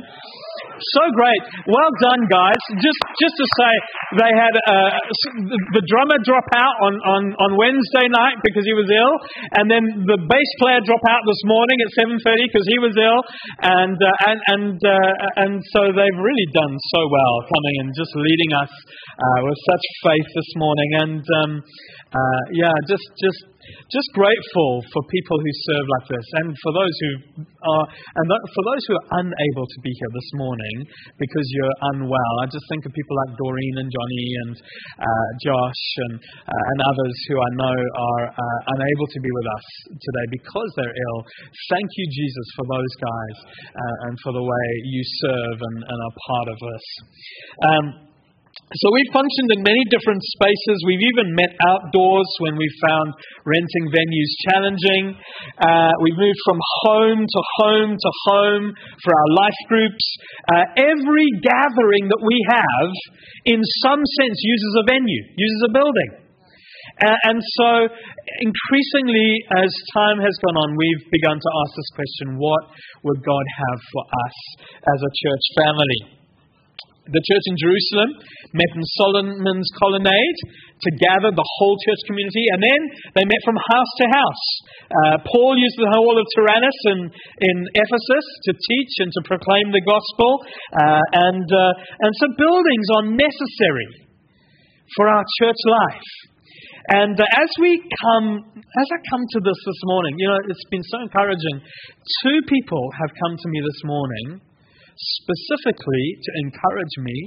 [0.80, 1.42] So great.
[1.68, 2.62] Well done, guys.
[2.80, 3.74] Just, just to say,
[4.24, 4.92] they had uh,
[5.76, 9.14] the drummer drop out on, on, on Wednesday night because he was ill,
[9.60, 13.20] and then the bass player drop out this morning at 7.30 because he was ill,
[13.68, 18.12] and, uh, and, and, uh, and so they've really done so well coming and just
[18.16, 18.72] leading us
[19.20, 20.90] uh, with such faith this morning.
[21.04, 21.52] And um,
[22.10, 23.42] uh, yeah, just, just
[23.90, 27.12] just grateful for people who serve like this, and for those who
[27.46, 30.78] are, and for those who are unable to be here this morning
[31.18, 32.34] because you're unwell.
[32.42, 34.54] I just think of people like Doreen and Johnny and
[35.02, 39.48] uh, Josh and uh, and others who I know are uh, unable to be with
[39.54, 41.20] us today because they're ill.
[41.74, 43.38] Thank you, Jesus, for those guys
[43.74, 46.86] uh, and for the way you serve and, and are part of this.
[47.60, 48.09] Um,
[48.70, 50.78] so we've functioned in many different spaces.
[50.86, 55.04] We've even met outdoors when we found renting venues challenging.
[55.58, 58.66] Uh, we've moved from home to home to home
[59.02, 60.06] for our life groups.
[60.54, 62.90] Uh, every gathering that we have,
[63.50, 66.12] in some sense, uses a venue, uses a building.
[67.02, 67.90] Uh, and so,
[68.46, 72.70] increasingly, as time has gone on, we've begun to ask this question what
[73.02, 74.38] would God have for us
[74.94, 76.19] as a church family?
[77.10, 78.10] The church in Jerusalem
[78.54, 80.40] met in Solomon's colonnade
[80.80, 82.82] to gather the whole church community, and then
[83.18, 84.46] they met from house to house.
[84.88, 87.00] Uh, Paul used the hall of Tyrannus in,
[87.44, 90.32] in Ephesus to teach and to proclaim the gospel,
[90.78, 93.90] uh, and, uh, and so buildings are necessary
[94.96, 96.10] for our church life.
[96.90, 100.68] And uh, as we come, as I come to this this morning, you know, it's
[100.74, 101.62] been so encouraging.
[102.26, 104.42] Two people have come to me this morning
[105.00, 107.18] specifically to encourage me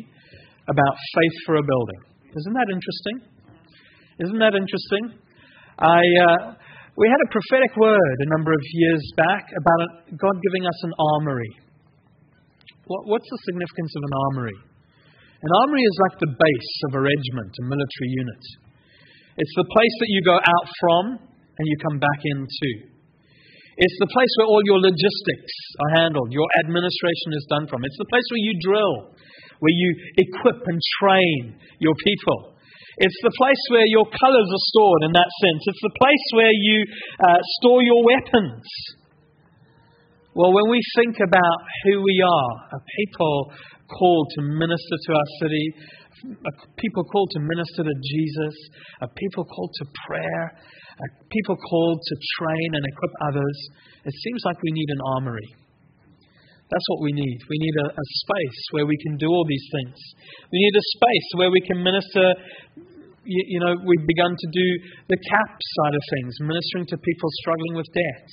[0.68, 2.00] about faith for a building.
[2.36, 3.16] Isn't that interesting?
[4.20, 5.04] Isn't that interesting?
[5.80, 6.38] I, uh,
[6.96, 10.92] we had a prophetic word a number of years back about God giving us an
[11.16, 11.52] armory.
[12.84, 14.58] What, what's the significance of an armory?
[15.42, 18.42] An armory is like the base of a regiment, a military unit.
[19.40, 22.70] It's the place that you go out from and you come back into.
[23.76, 27.84] It's the place where all your logistics are handled, your administration is done from.
[27.84, 28.96] It's the place where you drill,
[29.64, 29.88] where you
[30.20, 32.52] equip and train your people.
[33.00, 35.62] It's the place where your colors are stored in that sense.
[35.64, 36.78] It's the place where you
[37.24, 38.68] uh, store your weapons.
[40.36, 43.52] Well, when we think about who we are, a people
[43.88, 45.64] called to minister to our city,
[46.24, 48.54] a people called to minister to Jesus,
[49.00, 50.44] a people called to prayer,
[51.30, 53.58] people called to train and equip others,
[54.04, 55.48] it seems like we need an armory.
[56.72, 57.38] That's what we need.
[57.52, 59.96] We need a, a space where we can do all these things.
[60.48, 62.32] We need a space where we can minister
[63.24, 64.66] you, you, know, we've begun to do
[65.06, 68.28] the CAP side of things, ministering to people struggling with debt.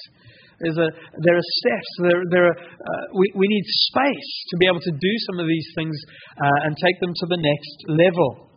[0.59, 0.91] A,
[1.23, 1.91] there are steps.
[2.03, 5.47] There, there are, uh, we, we need space to be able to do some of
[5.47, 5.95] these things
[6.35, 8.49] uh, and take them to the next level.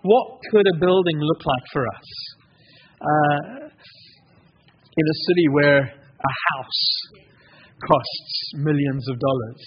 [0.00, 2.08] What could a building look like for us?
[3.00, 3.68] Uh,
[4.96, 6.82] in a city where a house
[7.84, 9.62] costs millions of dollars,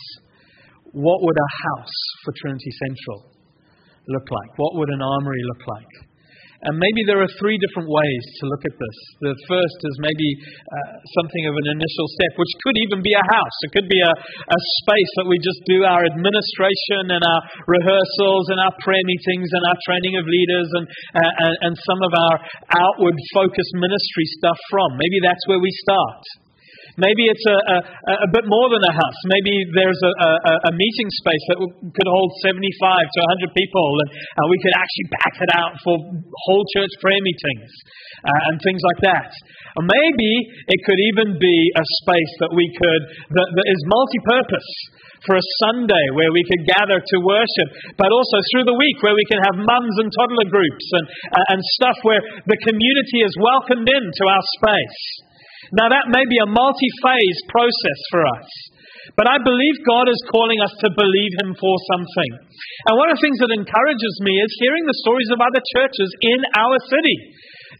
[0.93, 3.31] what would a house for Trinity Central
[4.07, 4.57] look like?
[4.57, 6.08] What would an armory look like?
[6.67, 8.97] And maybe there are three different ways to look at this.
[9.23, 10.29] The first is maybe
[10.67, 13.57] uh, something of an initial step, which could even be a house.
[13.63, 18.51] It could be a, a space that we just do our administration and our rehearsals
[18.51, 22.11] and our prayer meetings and our training of leaders and, uh, and, and some of
[22.11, 22.35] our
[22.75, 24.99] outward focused ministry stuff from.
[24.99, 26.48] Maybe that's where we start.
[26.99, 27.77] Maybe it's a, a,
[28.27, 29.19] a, bit more than a house.
[29.31, 31.57] Maybe there's a, a, a meeting space that
[31.95, 36.65] could hold 75 to 100 people, and we could actually pack it out for whole
[36.75, 37.71] church prayer meetings
[38.27, 39.31] uh, and things like that.
[39.79, 40.31] Or maybe
[40.67, 44.71] it could even be a space that we could that, that is multi-purpose
[45.27, 49.15] for a Sunday where we could gather to worship, but also through the week where
[49.15, 53.33] we can have mums and toddler groups and, uh, and stuff where the community is
[53.39, 55.28] welcomed into our space.
[55.75, 58.49] Now, that may be a multi phase process for us.
[59.17, 62.31] But I believe God is calling us to believe Him for something.
[62.87, 66.09] And one of the things that encourages me is hearing the stories of other churches
[66.23, 67.17] in our city.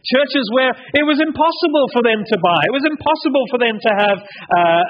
[0.00, 3.90] Churches where it was impossible for them to buy, it was impossible for them to
[4.00, 4.84] have uh,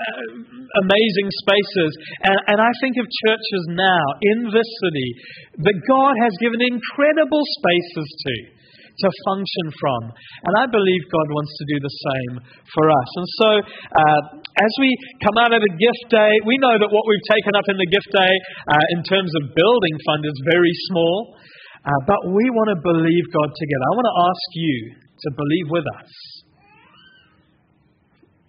[0.87, 1.91] amazing spaces.
[2.31, 5.11] And, and I think of churches now in this city
[5.67, 8.35] that God has given incredible spaces to
[9.01, 10.01] to function from.
[10.45, 12.33] And I believe God wants to do the same
[12.73, 13.11] for us.
[13.17, 13.51] And so,
[13.97, 14.91] uh, as we
[15.25, 17.89] come out of the gift day, we know that what we've taken up in the
[17.89, 18.35] gift day
[18.69, 21.37] uh, in terms of building fund is very small.
[21.81, 23.85] Uh, but we want to believe God together.
[23.89, 26.11] I want to ask you to believe with us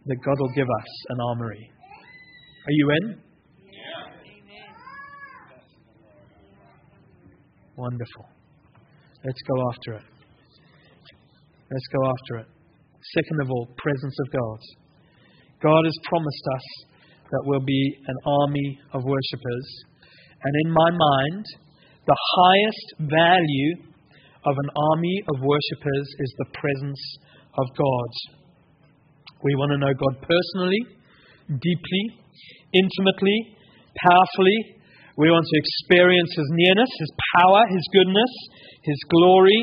[0.06, 1.72] that God will give us an armory.
[2.68, 3.06] Are you in?
[3.72, 4.76] Amen.
[7.78, 8.26] Wonderful.
[9.24, 10.21] Let's go after it.
[11.72, 12.48] Let's go after it.
[13.16, 14.60] Second of all, presence of God.
[15.64, 16.66] God has promised us
[17.32, 19.68] that we'll be an army of worshippers.
[20.44, 21.46] And in my mind,
[22.06, 23.88] the highest value
[24.44, 27.02] of an army of worshippers is the presence
[27.56, 28.12] of God.
[29.44, 30.82] We want to know God personally,
[31.48, 32.04] deeply,
[32.74, 33.56] intimately,
[33.96, 34.81] powerfully.
[35.20, 38.34] We want to experience His nearness, His power, His goodness,
[38.84, 39.60] His glory,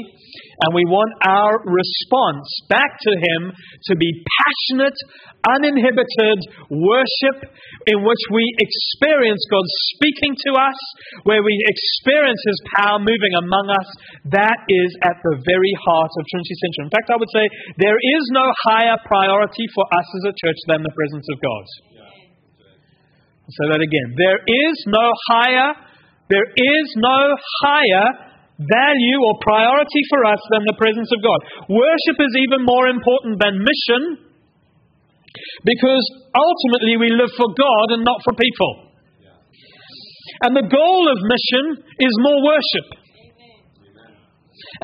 [0.66, 3.54] and we want our response back to Him
[3.88, 4.11] to be
[4.44, 4.98] passionate,
[5.46, 7.48] uninhibited worship
[7.88, 9.64] in which we experience God
[9.96, 10.78] speaking to us,
[11.24, 13.88] where we experience His power moving among us.
[14.34, 16.84] That is at the very heart of Trinity Central.
[16.90, 17.44] In fact, I would say
[17.80, 21.64] there is no higher priority for us as a church than the presence of God.
[23.48, 24.08] I'll say that again.
[24.12, 25.72] There is no higher,
[26.28, 27.32] there is no
[27.64, 28.28] higher
[28.61, 31.40] value or priority for us than the presence of God.
[31.72, 34.28] Worship is even more important than mission
[35.64, 36.04] because
[36.37, 38.92] ultimately we live for God and not for people.
[40.44, 42.88] And the goal of mission is more worship.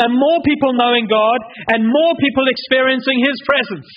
[0.00, 3.90] And more people knowing God and more people experiencing His presence.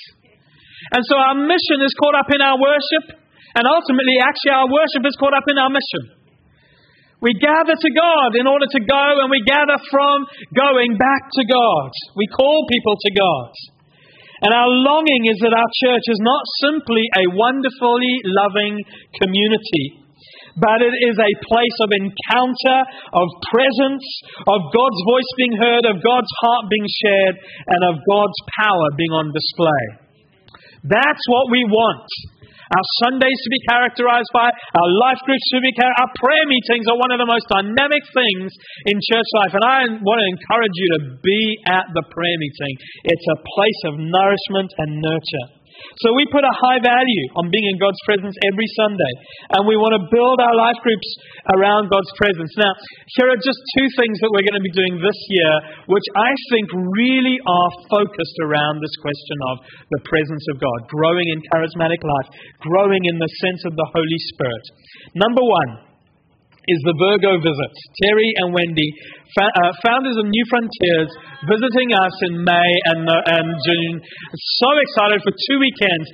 [0.92, 3.06] And so our mission is caught up in our worship,
[3.56, 6.18] and ultimately, actually, our worship is caught up in our mission.
[7.18, 11.44] We gather to God in order to go, and we gather from going back to
[11.50, 11.90] God.
[12.14, 13.52] We call people to God.
[14.46, 18.78] And our longing is that our church is not simply a wonderfully loving
[19.18, 19.86] community,
[20.62, 22.80] but it is a place of encounter,
[23.18, 24.06] of presence,
[24.46, 27.36] of God's voice being heard, of God's heart being shared,
[27.66, 30.06] and of God's power being on display.
[30.86, 32.06] That's what we want.
[32.68, 36.86] Our Sundays to be characterized by, our life groups to be characterized, our prayer meetings
[36.92, 38.52] are one of the most dynamic things
[38.84, 39.54] in church life.
[39.56, 42.74] And I want to encourage you to be at the prayer meeting.
[43.08, 45.48] It's a place of nourishment and nurture.
[46.04, 49.14] So we put a high value on being in God's presence every Sunday.
[49.58, 51.10] And we want to build our life groups
[51.58, 52.52] around God's presence.
[52.60, 52.74] Now,
[53.18, 55.54] here are just two things that we're going to be doing this year,
[55.90, 59.56] which I think really are focused around this question of
[59.98, 62.30] the presence of God, growing in charismatic life,
[62.62, 64.66] growing in the sense of the Holy Spirit.
[65.18, 65.87] Number one,
[66.68, 67.74] is the Virgo visit.
[68.04, 68.90] Terry and Wendy,
[69.32, 71.10] fa- uh, founders of Newfrontiers,
[71.48, 73.96] visiting us in May and, uh, and June.
[74.60, 76.08] So excited for two weekends.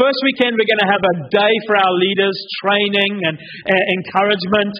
[0.00, 4.72] First weekend, we're going to have a day for our leaders, training and uh, encouragement.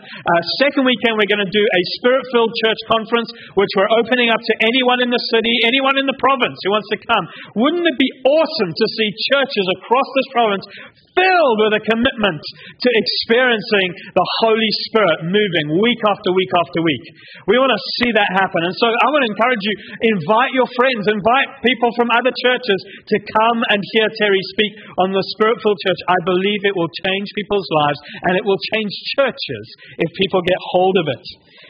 [0.64, 4.41] Second weekend, we're going to do a spirit filled church conference, which we're opening up
[4.41, 7.24] to anyone in the city, anyone in the province who wants to come.
[7.59, 10.64] Wouldn't it be awesome to see churches across this province
[11.19, 17.05] filled with a commitment to experiencing the Holy Spirit moving week after week after week.
[17.51, 18.62] We want to see that happen.
[18.62, 19.75] And so I want to encourage you
[20.14, 25.11] invite your friends, invite people from other churches to come and hear Terry speak on
[25.11, 26.01] the Spirit filled church.
[26.07, 28.01] I believe it will change people's lives
[28.31, 29.64] and it will change churches
[29.99, 31.27] if people get hold of it.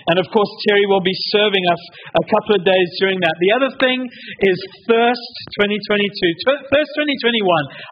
[0.09, 1.82] And of course, Terry will be serving us
[2.16, 3.36] a couple of days during that.
[3.39, 3.99] The other thing
[4.45, 4.59] is
[4.89, 6.72] Thirst 2022.
[6.72, 7.45] Thirst 2021,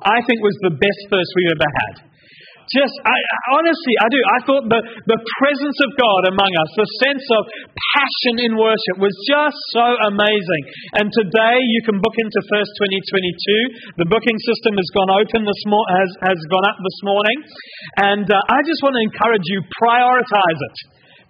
[0.09, 2.17] I think, was the best thirst we've ever had.
[2.67, 3.15] Just, I,
[3.55, 4.19] honestly, I do.
[4.19, 7.43] I thought the, the presence of God among us, the sense of
[7.95, 10.63] passion in worship was just so amazing.
[10.99, 12.73] And today you can book into Thirst
[13.87, 14.03] 2022.
[14.03, 17.39] The booking system has gone open this mo- has, has gone up this morning.
[18.03, 20.77] And uh, I just want to encourage you, prioritize it.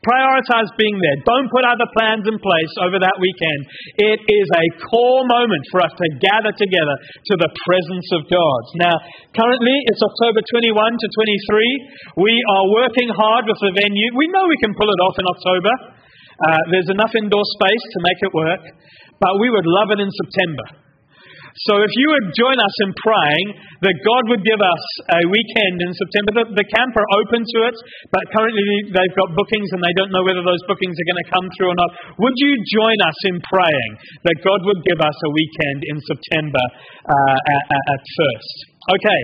[0.07, 1.19] Prioritize being there.
[1.27, 3.61] Don't put other plans in place over that weekend.
[3.99, 8.63] It is a core moment for us to gather together to the presence of God.
[8.87, 8.95] Now,
[9.35, 11.07] currently it's October 21 to
[12.23, 12.23] 23.
[12.23, 14.09] We are working hard with the venue.
[14.15, 15.75] We know we can pull it off in October.
[16.39, 18.63] Uh, there's enough indoor space to make it work,
[19.19, 20.86] but we would love it in September.
[21.65, 23.47] So if you would join us in praying
[23.81, 27.59] that God would give us a weekend in September, the, the camp are open to
[27.73, 27.77] it,
[28.13, 31.31] but currently they've got bookings and they don't know whether those bookings are going to
[31.33, 31.91] come through or not.
[32.21, 33.93] Would you join us in praying
[34.29, 36.65] that God would give us a weekend in September
[37.09, 38.57] uh, at, at Thirst?
[39.01, 39.21] Okay.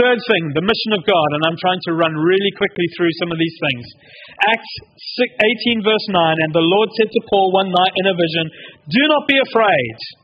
[0.00, 3.30] Third thing, the mission of God, and I'm trying to run really quickly through some
[3.30, 3.84] of these things.
[4.48, 4.72] Acts
[5.20, 8.46] 18, verse 9, and the Lord said to Paul one night in a vision,
[8.88, 10.23] Do not be afraid.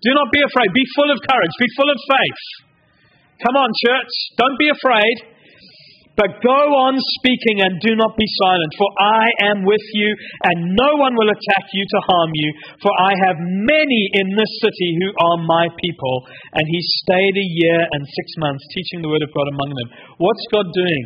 [0.00, 0.72] Do not be afraid.
[0.72, 1.54] Be full of courage.
[1.60, 2.42] Be full of faith.
[3.44, 4.12] Come on, church.
[4.36, 5.16] Don't be afraid.
[6.20, 10.10] But go on speaking and do not be silent, for I am with you,
[10.52, 12.50] and no one will attack you to harm you.
[12.84, 16.16] For I have many in this city who are my people.
[16.52, 19.88] And he stayed a year and six months teaching the word of God among them.
[20.20, 21.04] What's God doing?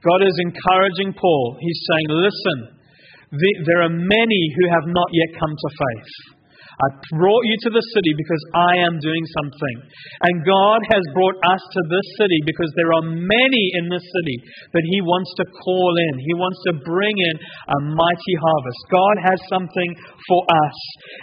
[0.00, 1.60] God is encouraging Paul.
[1.60, 2.58] He's saying, Listen,
[3.68, 6.41] there are many who have not yet come to faith.
[6.72, 6.88] I
[7.20, 9.76] brought you to the city because I am doing something.
[10.24, 14.36] And God has brought us to this city because there are many in this city
[14.72, 16.14] that He wants to call in.
[16.24, 18.80] He wants to bring in a mighty harvest.
[18.88, 19.90] God has something
[20.24, 20.78] for us.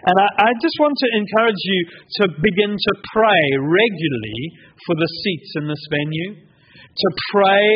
[0.06, 1.82] And I, I just want to encourage you
[2.22, 4.42] to begin to pray regularly
[4.86, 7.68] for the seats in this venue, to pray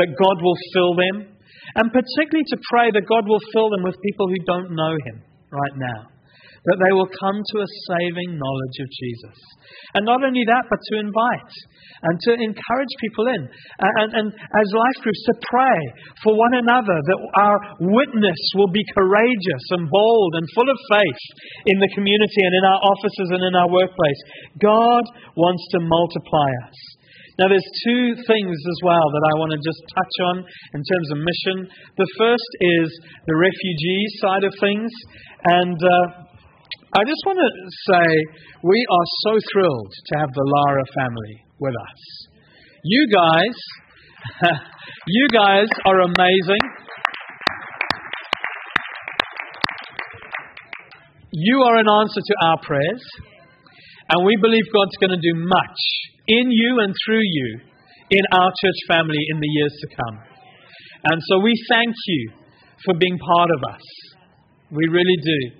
[0.00, 1.16] that God will fill them,
[1.76, 5.20] and particularly to pray that God will fill them with people who don't know Him
[5.52, 6.17] right now
[6.66, 9.36] that they will come to a saving knowledge of Jesus.
[9.94, 11.54] And not only that, but to invite
[12.02, 13.42] and to encourage people in.
[13.80, 15.80] And, and, as life groups, to pray
[16.22, 21.22] for one another that our witness will be courageous and bold and full of faith
[21.66, 24.20] in the community and in our offices and in our workplace.
[24.62, 25.04] God
[25.34, 26.78] wants to multiply us.
[27.38, 30.36] Now, there's two things as well that I want to just touch on
[30.74, 31.56] in terms of mission.
[31.94, 32.50] The first
[32.82, 32.88] is
[33.30, 34.90] the refugee side of things.
[35.46, 36.27] And uh,
[36.88, 37.50] I just want to
[37.92, 38.06] say
[38.64, 42.00] we are so thrilled to have the Lara family with us.
[42.82, 43.56] You guys,
[45.06, 46.64] you guys are amazing.
[51.30, 53.04] You are an answer to our prayers,
[54.08, 55.80] and we believe God's going to do much
[56.26, 57.60] in you and through you
[58.16, 60.24] in our church family in the years to come.
[61.12, 62.32] And so we thank you
[62.86, 63.84] for being part of us.
[64.70, 65.57] We really do.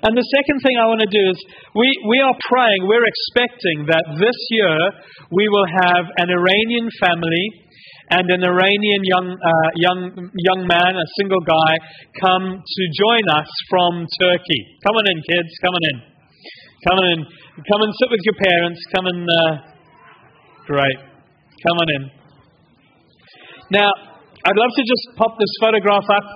[0.00, 1.38] And the second thing I want to do is
[1.76, 4.74] we, we are praying, we're expecting that this year
[5.28, 7.44] we will have an Iranian family
[8.10, 11.72] and an Iranian young, uh, young, young man, a single guy,
[12.18, 14.60] come to join us from Turkey.
[14.82, 16.10] Come on in, kids, come on in.
[16.88, 17.20] Come on in.
[17.60, 18.80] Come and sit with your parents.
[18.96, 19.22] Come and.
[19.28, 19.52] Uh,
[20.64, 20.98] great.
[21.60, 22.02] Come on in.
[23.76, 23.90] Now,
[24.48, 26.26] I'd love to just pop this photograph up,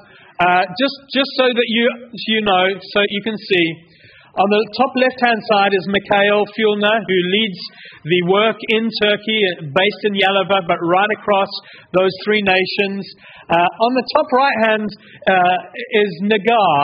[0.40, 3.93] uh, just just so that you you know, so you can see.
[4.34, 7.60] On the top left hand side is Mikhail Fulner, who leads
[8.02, 11.50] the work in Turkey, based in Yalova, but right across
[11.94, 13.06] those three nations.
[13.46, 14.88] Uh, on the top right hand
[15.30, 15.56] uh,
[16.02, 16.74] is Nagar,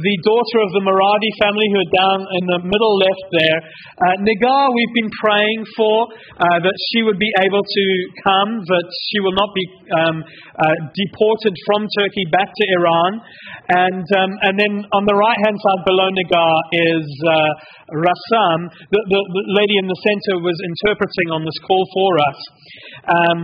[0.00, 3.58] the daughter of the Maradi family who are down in the middle left there.
[4.02, 5.96] Uh, Nagar, we've been praying for
[6.40, 7.84] uh, that she would be able to
[8.24, 13.12] come, that she will not be um, uh, deported from Turkey back to Iran.
[13.66, 18.72] And, um, and then on the right hand side below Nagar is uh, Rassam.
[18.88, 22.38] The, the, the, lady in the center was interpreting on this call for us.
[23.04, 23.38] Um,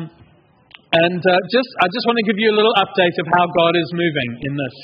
[0.92, 3.72] and uh, just, I just want to give you a little update of how God
[3.76, 4.76] is moving in this.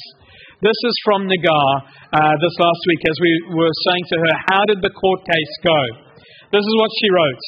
[0.58, 1.68] This is from Nagar
[2.10, 5.54] uh, this last week as we were saying to her, How did the court case
[5.62, 5.80] go?
[6.50, 7.44] This is what she wrote.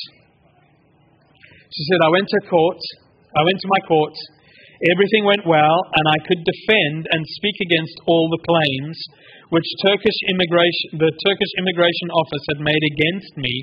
[1.72, 2.80] She said, I went to court,
[3.34, 4.14] I went to my court,
[4.88, 8.96] everything went well, and I could defend and speak against all the claims
[9.50, 13.54] which Turkish immigration, the Turkish Immigration Office had made against me,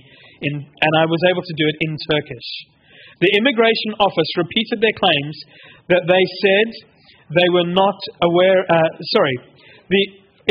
[0.43, 2.49] in, and I was able to do it in Turkish.
[3.23, 5.35] The Immigration Office repeated their claims
[5.89, 6.67] that they said
[7.33, 8.61] they were not aware.
[8.67, 9.35] Uh, sorry,
[9.89, 10.03] the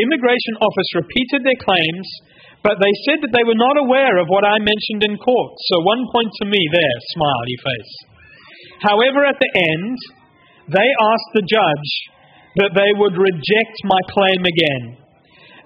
[0.02, 2.08] Immigration Office repeated their claims,
[2.64, 5.52] but they said that they were not aware of what I mentioned in court.
[5.70, 7.94] So, one point to me there, smiley face.
[8.82, 9.96] However, at the end,
[10.72, 11.90] they asked the judge
[12.62, 14.84] that they would reject my claim again.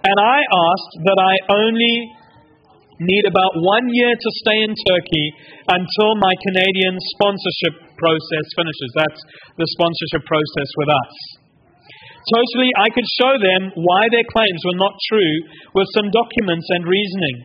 [0.00, 1.96] And I asked that I only
[3.00, 5.26] need about one year to stay in Turkey
[5.72, 8.90] until my Canadian sponsorship process finishes.
[8.96, 9.20] That's
[9.56, 11.14] the sponsorship process with us.
[12.28, 15.34] Totally, I could show them why their claims were not true
[15.72, 17.36] with some documents and reasoning.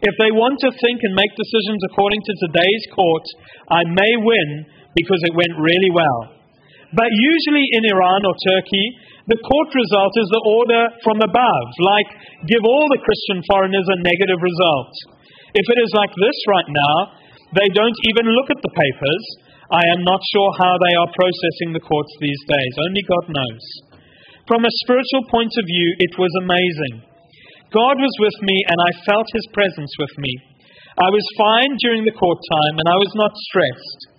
[0.00, 3.26] If they want to think and make decisions according to today's court,
[3.68, 4.48] I may win
[4.96, 6.33] because it went really well.
[6.94, 8.86] But usually in Iran or Turkey,
[9.26, 12.10] the court result is the order from above, like
[12.46, 14.92] give all the Christian foreigners a negative result.
[15.58, 16.96] If it is like this right now,
[17.54, 19.24] they don't even look at the papers.
[19.74, 22.74] I am not sure how they are processing the courts these days.
[22.78, 23.64] Only God knows.
[24.46, 26.94] From a spiritual point of view, it was amazing.
[27.72, 30.32] God was with me, and I felt His presence with me.
[31.00, 34.13] I was fine during the court time, and I was not stressed.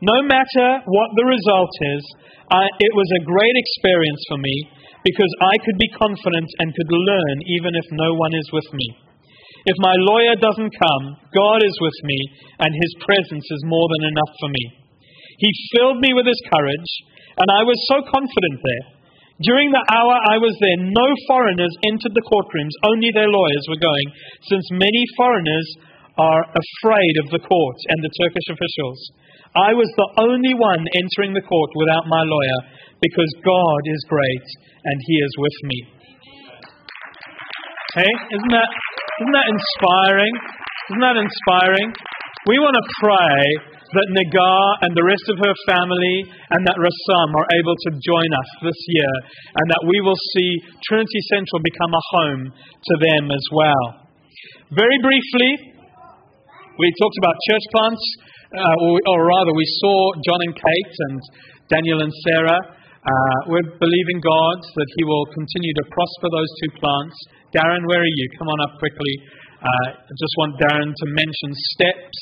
[0.00, 2.02] No matter what the result is,
[2.48, 4.56] I, it was a great experience for me
[5.04, 8.88] because I could be confident and could learn even if no one is with me.
[9.68, 11.04] If my lawyer doesn't come,
[11.36, 12.18] God is with me,
[12.64, 14.64] and His presence is more than enough for me.
[15.36, 16.90] He filled me with His courage,
[17.36, 18.86] and I was so confident there.
[19.44, 23.80] During the hour I was there, no foreigners entered the courtrooms, only their lawyers were
[23.80, 24.08] going,
[24.48, 25.68] since many foreigners
[26.16, 29.00] are afraid of the court and the Turkish officials.
[29.50, 32.60] I was the only one entering the court without my lawyer
[33.02, 34.46] because God is great
[34.86, 35.78] and He is with me.
[37.98, 40.34] Hey, isn't that, isn't that inspiring?
[40.94, 41.90] Isn't that inspiring?
[42.46, 43.42] We want to pray
[43.90, 48.30] that Nagar and the rest of her family and that Rasam are able to join
[48.30, 49.14] us this year
[49.58, 50.50] and that we will see
[50.86, 54.06] Trinity Central become a home to them as well.
[54.78, 55.74] Very briefly,
[56.78, 58.04] we talked about church plants,
[58.50, 59.96] uh, or, or, rather, we saw
[60.26, 61.18] John and Kate and
[61.70, 62.60] Daniel and Sarah.
[63.00, 67.16] Uh, we're believing God that He will continue to prosper those two plants.
[67.54, 68.26] Darren, where are you?
[68.38, 69.14] Come on up quickly.
[69.62, 72.20] Uh, I just want Darren to mention steps.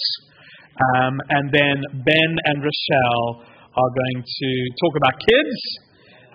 [0.78, 3.28] Um, and then Ben and Rochelle
[3.72, 4.50] are going to
[4.84, 5.58] talk about kids.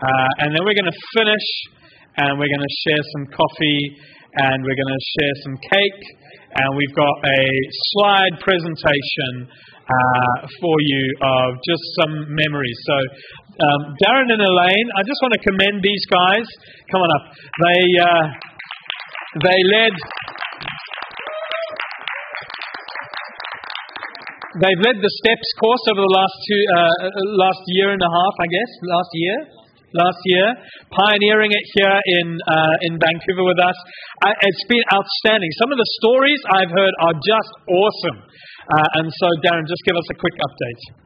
[0.01, 1.47] Uh, and then we're going to finish
[2.17, 3.81] and we're going to share some coffee
[4.35, 6.03] and we're going to share some cake.
[6.53, 7.41] And we've got a
[7.97, 12.79] slide presentation uh, for you of just some memories.
[12.85, 12.97] So,
[13.57, 16.45] um, Darren and Elaine, I just want to commend these guys.
[16.93, 17.25] Come on up.
[17.33, 18.25] They, uh,
[19.41, 19.93] they led
[24.53, 27.09] They've led the STEPS course over the last two, uh,
[27.41, 29.37] last year and a half, I guess, last year,
[29.93, 30.47] last year,
[30.89, 33.77] pioneering it here in uh, in Vancouver with us.
[34.25, 35.49] I, it's been outstanding.
[35.61, 38.19] Some of the stories I've heard are just awesome.
[38.63, 41.03] Uh, and so, Darren, just give us a quick update.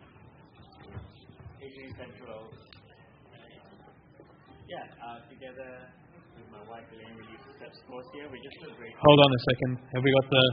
[8.98, 9.72] Hold on a second.
[9.94, 10.44] Have we got the?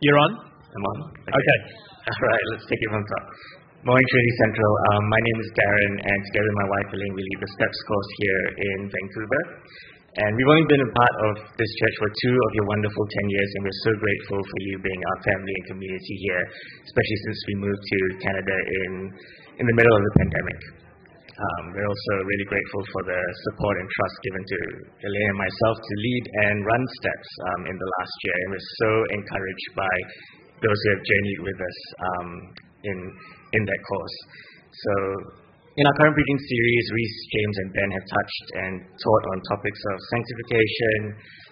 [0.00, 0.32] You're on.
[0.36, 0.98] I'm on.
[1.16, 1.32] Okay.
[1.32, 1.58] okay.
[2.04, 3.63] All right, let's take it from top.
[3.84, 4.72] Morning, Trinity Central.
[4.96, 7.80] Um, my name is Darren, and together with my wife Elaine, we lead the STEPS
[7.84, 9.42] course here in Vancouver.
[10.24, 13.28] And we've only been a part of this church for two of your wonderful 10
[13.28, 16.44] years, and we're so grateful for you being our family and community here,
[16.80, 18.92] especially since we moved to Canada in,
[19.60, 20.60] in the middle of the pandemic.
[21.36, 23.20] Um, we're also really grateful for the
[23.52, 24.58] support and trust given to
[24.96, 28.36] Elaine and myself to lead and run steps um, in the last year.
[28.48, 29.94] And we're so encouraged by
[30.64, 32.28] those who have journeyed with us um,
[32.84, 32.98] in,
[33.54, 34.16] in that course.
[34.74, 34.92] So
[35.74, 39.80] in our current preaching series, Reese, James, and Ben have touched and taught on topics
[39.90, 40.98] of sanctification,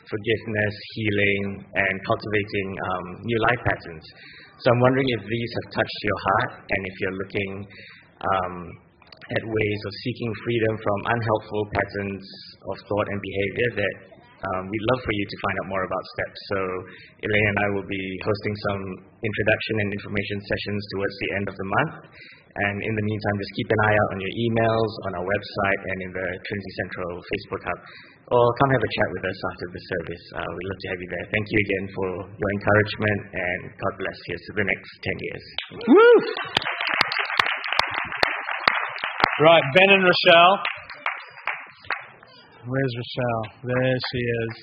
[0.06, 1.44] forgiveness, healing,
[1.74, 4.06] and cultivating um, new life patterns.
[4.62, 7.52] So I'm wondering if these have touched your heart and if you're looking
[8.22, 8.56] um,
[9.10, 12.24] at ways of seeking freedom from unhelpful patterns
[12.70, 13.94] of thought and behavior that
[14.42, 16.40] um, we'd love for you to find out more about STEPS.
[16.50, 16.58] So
[17.22, 18.82] Elaine and I will be hosting some
[19.22, 21.94] introduction and information sessions towards the end of the month.
[22.52, 25.80] And in the meantime, just keep an eye out on your emails, on our website,
[25.88, 27.80] and in the Trinity Central Facebook Hub.
[28.28, 30.24] Or come have a chat with us after the service.
[30.36, 31.26] Uh, we'd love to have you there.
[31.32, 35.44] Thank you again for your encouragement, and God bless you for the next 10 years.
[35.88, 36.16] Woo!
[39.40, 40.71] Right, Ben and Rochelle.
[42.62, 43.44] Where's Rochelle?
[43.66, 44.54] There she is.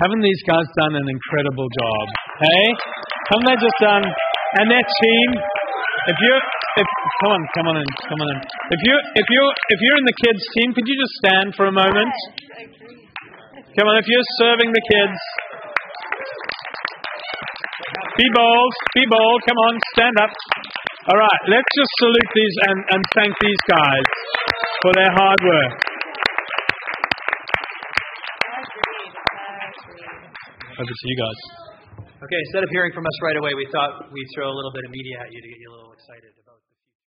[0.00, 2.04] Haven't these guys done an incredible job?
[2.40, 2.64] Hey?
[3.28, 4.04] Haven't they just done?
[4.56, 5.28] And their team.
[6.08, 6.32] If you,
[6.80, 6.88] if
[7.20, 8.40] come on, come on in, come on in.
[8.72, 11.68] If you, if you, if you're in the kids team, could you just stand for
[11.68, 12.14] a moment?
[13.76, 15.18] Come on, if you're serving the kids,
[18.16, 19.38] be bold, be bold.
[19.44, 20.32] Come on, stand up.
[21.12, 24.08] All right, let's just salute these and, and thank these guys
[24.80, 25.89] for their hard work.
[30.80, 31.40] Over to you guys.
[32.24, 34.88] Okay, instead of hearing from us right away, we thought we'd throw a little bit
[34.88, 36.32] of media at you to get you a little excited.